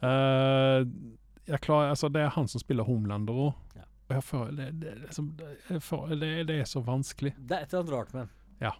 [0.03, 3.51] Eh, klarer, altså det er han som spiller Homelander òg.
[3.77, 3.85] Ja.
[4.09, 7.33] Og jeg føler det, det, liksom, det, det, er så vanskelig.
[7.37, 8.33] Det er et eller annet rart med den.
[8.67, 8.73] Ja.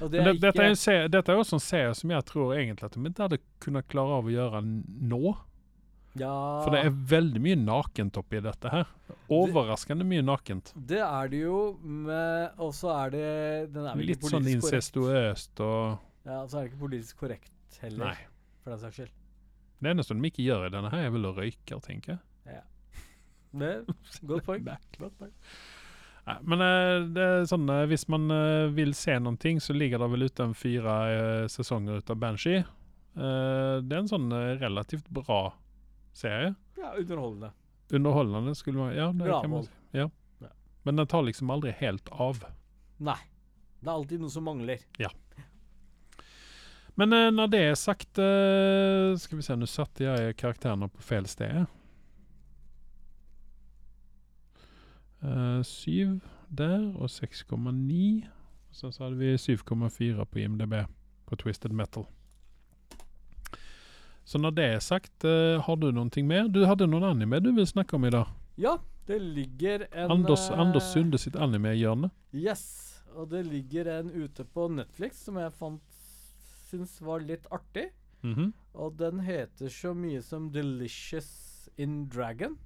[0.00, 2.24] Og det er det, dette, er en serie, dette er også en serie som jeg
[2.28, 5.36] tror egentlig at de ikke hadde kunnet klare av å gjøre nå.
[6.20, 8.86] Ja, For det er veldig mye nakent oppi dette her.
[9.32, 10.72] Overraskende mye nakent.
[10.76, 11.58] det er det jo,
[12.62, 13.28] Og så er det
[13.74, 18.28] Den er Litt sånn incestuøst og Ja, så er det ikke politisk korrekt heller, Nei.
[18.62, 19.12] for den saks skyld.
[19.82, 22.62] Det eneste de ikke gjør i denne her, er vel å røyke, tenker jeg.
[23.56, 23.72] Det
[24.26, 24.64] Godt poeng.
[25.00, 25.34] Godt poeng.
[26.26, 29.76] Nei, men eh, det er sånn, eh, hvis man eh, vil se noen ting, så
[29.76, 30.96] ligger det vel ute en fire
[31.52, 32.64] sesonger ut av Banshee.
[33.16, 34.26] Det er en sånn
[34.60, 35.54] relativt bra
[36.16, 36.54] serie.
[36.76, 37.52] Ja, underholdende.
[37.92, 39.70] Underholdende, skulle man Ja, det kan man si.
[39.90, 40.10] Ja.
[40.38, 40.48] Ja.
[40.82, 42.44] Men den tar liksom aldri helt av.
[42.96, 43.18] Nei.
[43.80, 44.82] Det er alltid noe som mangler.
[44.98, 45.10] Ja.
[46.96, 51.04] Men eh, når det er sagt eh, Skal vi se, nå satte jeg karakterene på
[51.04, 51.66] feil sted.
[55.20, 58.26] Uh, Syv der, og 6,9.
[58.70, 60.74] Så, så hadde vi 7,4 på IMDb
[61.26, 62.06] på Twisted Metal.
[64.26, 66.48] Så når det er sagt, uh, har du noen ting mer?
[66.50, 68.32] Du hadde noen anime du vil snakke om i dag?
[68.58, 68.74] Ja,
[69.06, 72.10] det ligger en Anders, eh, Anders Sunde sitt anime-hjørne.
[72.34, 72.64] Yes.
[73.14, 76.00] Og det ligger en ute på Netflix som jeg fant
[76.66, 77.92] syns var litt artig.
[78.26, 78.50] Mhm.
[78.74, 82.58] Og den heter så mye som Delicious in Dragon.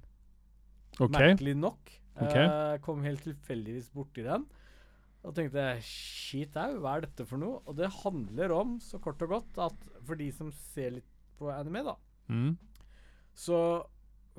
[0.99, 1.13] OK.
[1.13, 1.93] Merkelig nok.
[2.17, 2.47] Okay.
[2.47, 4.49] Eh, kom helt tilfeldigvis borti den.
[5.21, 7.61] Og tenkte shit au, hva er dette for noe?
[7.69, 11.10] Og det handler om, så kort og godt, at for de som ser litt
[11.41, 11.97] på anime, da,
[12.31, 12.53] Mm.
[13.35, 13.57] så,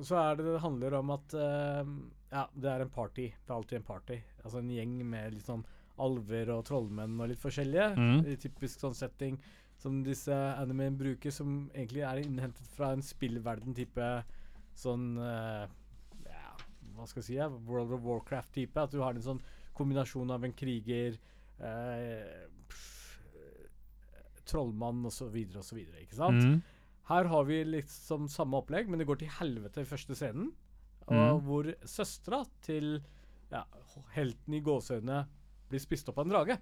[0.01, 1.83] så er det det handler om at uh,
[2.33, 3.27] Ja, det er en party.
[3.29, 4.15] Det er alltid en party.
[4.43, 5.61] Altså en gjeng med litt sånn
[6.01, 7.91] alver og trollmenn og litt forskjellige.
[7.93, 8.23] Mm.
[8.41, 9.37] Typisk sånn setting
[9.77, 14.07] som disse anime bruker, som egentlig er innhentet fra en spillverden-type
[14.73, 15.67] sånn uh,
[16.25, 16.55] Ja,
[16.95, 17.37] hva skal jeg si?
[17.69, 18.79] World of Warcraft-type.
[18.87, 19.43] At du har en sånn
[19.77, 21.19] kombinasjon av en kriger
[21.61, 22.47] uh,
[24.49, 25.35] Trollmann osv.
[25.59, 25.79] osv.
[26.01, 26.41] Ikke sant?
[26.41, 26.57] Mm.
[27.09, 30.51] Her har vi liksom samme opplegg, men det går til helvete i første scenen.
[31.07, 31.41] Og Mm.
[31.43, 33.01] hvor søstera til
[33.51, 33.63] ja,
[34.15, 35.25] helten i gåseøynene
[35.69, 36.57] blir spist opp av en drage.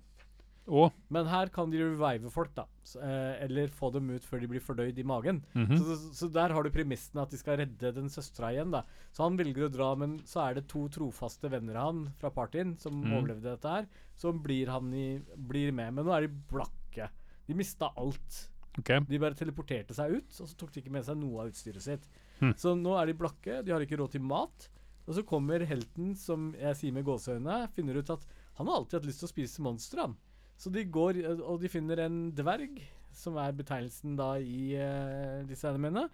[0.68, 0.92] Å.
[1.10, 2.66] Men her kan de revive folk, da.
[2.86, 5.44] Så, eh, eller få dem ut før de blir fordøyd i magen.
[5.56, 5.78] Mhm.
[5.78, 8.84] Så, så, så der har du premissen at de skal redde den søstera igjen, da.
[9.12, 12.30] Så han velger å dra, men så er det to trofaste venner av han fra
[12.30, 13.14] partyen som Mm.
[13.14, 15.94] overlevde dette her, som blir, han i, blir med.
[15.94, 17.10] Men nå er de blakke.
[17.48, 18.48] De mista alt.
[18.80, 18.92] OK.
[19.10, 21.84] De bare teleporterte seg ut, og så tok de ikke med seg noe av utstyret
[21.84, 22.06] sitt.
[22.40, 22.54] Hmm.
[22.60, 24.70] Så nå er de blakke, de har ikke råd til mat.
[25.08, 28.24] Og så kommer helten, som jeg sier med gåseøyne, finner ut at
[28.60, 30.16] han har alltid hatt lyst til å spise monstre, han.
[30.62, 32.80] Så de går, og de finner en dverg,
[33.18, 36.06] som er betegnelsen da i uh, disse animene,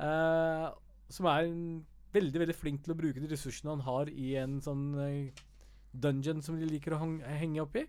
[0.00, 0.72] uh,
[1.12, 1.64] som er en,
[2.12, 5.44] veldig, veldig flink til å bruke de ressursene han har i en sånn eh,
[5.92, 7.86] dungeon som de liker å hang, henge oppi.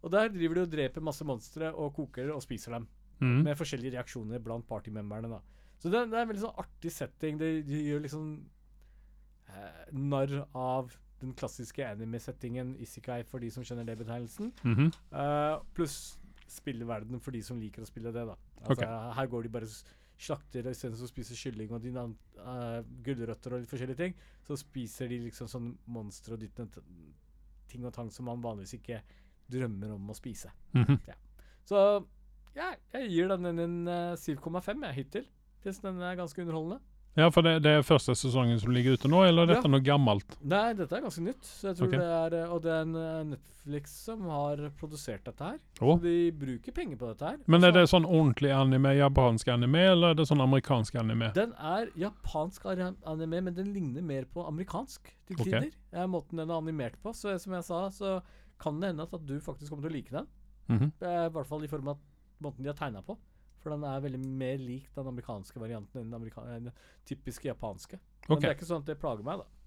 [0.00, 2.86] Og der driver de og dreper masse monstre og koker og spiser dem
[3.20, 3.42] Mm.
[3.44, 5.28] med forskjellige reaksjoner blant partymemberne.
[5.28, 5.40] da.
[5.78, 7.38] Så det, det er en veldig sånn artig setting.
[7.38, 8.26] Det, de gjør liksom
[9.48, 10.92] eh, narr av
[11.22, 14.52] den klassiske anime-settingen Isikai for de som skjønner det betegnelsen.
[14.64, 14.92] Mm -hmm.
[15.14, 18.26] uh, pluss spilleverden for de som liker å spille det.
[18.26, 18.36] da.
[18.62, 18.86] Altså,
[19.16, 19.68] Her går de bare
[20.18, 22.04] slakter istedenfor å spise kylling og dine
[22.38, 24.14] uh, gulrøtter og litt forskjellige ting,
[24.46, 26.60] så spiser de liksom sånn monstre og ditt
[27.68, 29.00] ting og tang som man vanligvis ikke
[29.52, 30.52] drømmer om å spise.
[30.74, 30.98] Mhm.
[31.64, 32.06] Så
[32.56, 35.28] ja, jeg gir den en, en eh, 7,5 jeg hittil.
[35.62, 36.82] Syns den er ganske underholdende.
[37.14, 39.72] Ja, for det, det er første sesongen som ligger ute nå, eller er dette Ja.
[39.74, 40.36] noe gammelt?
[40.40, 41.44] Nei, dette er ganske nytt.
[41.44, 41.98] Så jeg tror okay.
[42.00, 45.58] det er, eh, og det er en eh, Netflix som har produsert dette her.
[45.82, 45.98] Oh.
[45.98, 47.42] Så de bruker penger på dette her.
[47.46, 51.28] Men er det sånn ordentlig anime, japansk anime, eller er det sånn amerikansk anime?
[51.36, 55.50] Den er japansk anime, men den ligner mer på amerikansk til okay.
[55.50, 55.76] tider.
[55.92, 57.12] Er måten den er animert på.
[57.12, 58.22] Så som jeg sa, så
[58.62, 60.32] kan det hende at, at du faktisk kommer til å like den.
[60.70, 61.26] Mm -hmm.
[61.28, 61.98] I hvert fall i form av
[62.42, 63.16] måten de har tegna på.
[63.62, 66.72] For den er veldig mer lik den amerikanske varianten enn den, amerika den
[67.06, 68.00] typiske japanske.
[68.26, 68.42] Men okay.
[68.42, 69.62] det er ikke sånn at det plager meg, da.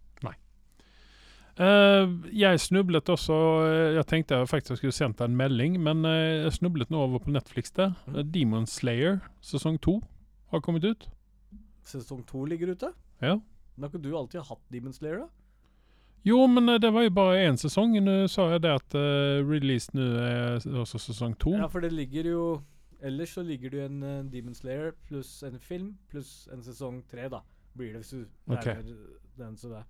[1.56, 6.04] Eh, jeg snublet også eh, Jeg tenkte jeg faktisk skulle sendt deg en melding, men
[6.04, 7.94] eh, jeg snublet nå over på Netflix der.
[8.12, 10.02] Eh, Demon Slayer sesong to
[10.52, 11.08] har kommet ut.
[11.88, 12.92] Sesong to ligger ute.
[13.24, 13.38] Ja.
[13.76, 15.45] Men har ikke du alltid hatt Demon Slayer, da?
[16.26, 17.94] Jo, men eh, det var jo bare én sesong.
[18.04, 21.54] Nå sa jeg det at uh, release nå er også sesong to.
[21.54, 22.46] Ja, for det ligger jo
[23.06, 27.04] Ellers så ligger det jo en uh, Demon Slayer pluss en film pluss en sesong
[27.12, 27.42] tre, da.
[27.76, 28.66] Blir det hvis du Ok.
[28.66, 28.96] regner
[29.38, 29.84] den så det.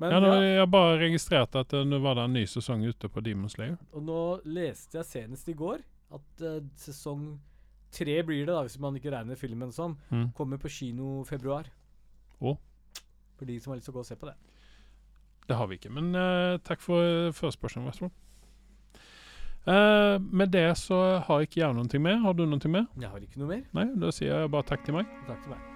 [0.00, 2.82] Men Ja, nå, ja, Jeg bare registrert at uh, nå var det en ny sesong
[2.88, 3.76] ute på Demon Slayer.
[3.92, 5.84] og nå leste jeg senest i går
[6.16, 7.36] at uh, sesong
[7.94, 10.32] tre blir det, da, hvis man ikke regner filmen sånn, Mm.
[10.34, 11.68] kommer på kino februar.
[12.42, 12.56] Å.
[13.38, 14.34] For de som har lyst til å gå og se på det.
[15.48, 18.14] Det har vi ikke, men uh, takk for forespørselen, Vestfold.
[19.64, 22.18] Uh, med det så har ikke jeg noe mer.
[22.24, 22.88] Har du noe mer?
[23.00, 23.62] Jeg har ikke noe mer.
[23.76, 25.08] Nei, da sier jeg bare takk til meg.
[25.28, 25.73] Takk til meg.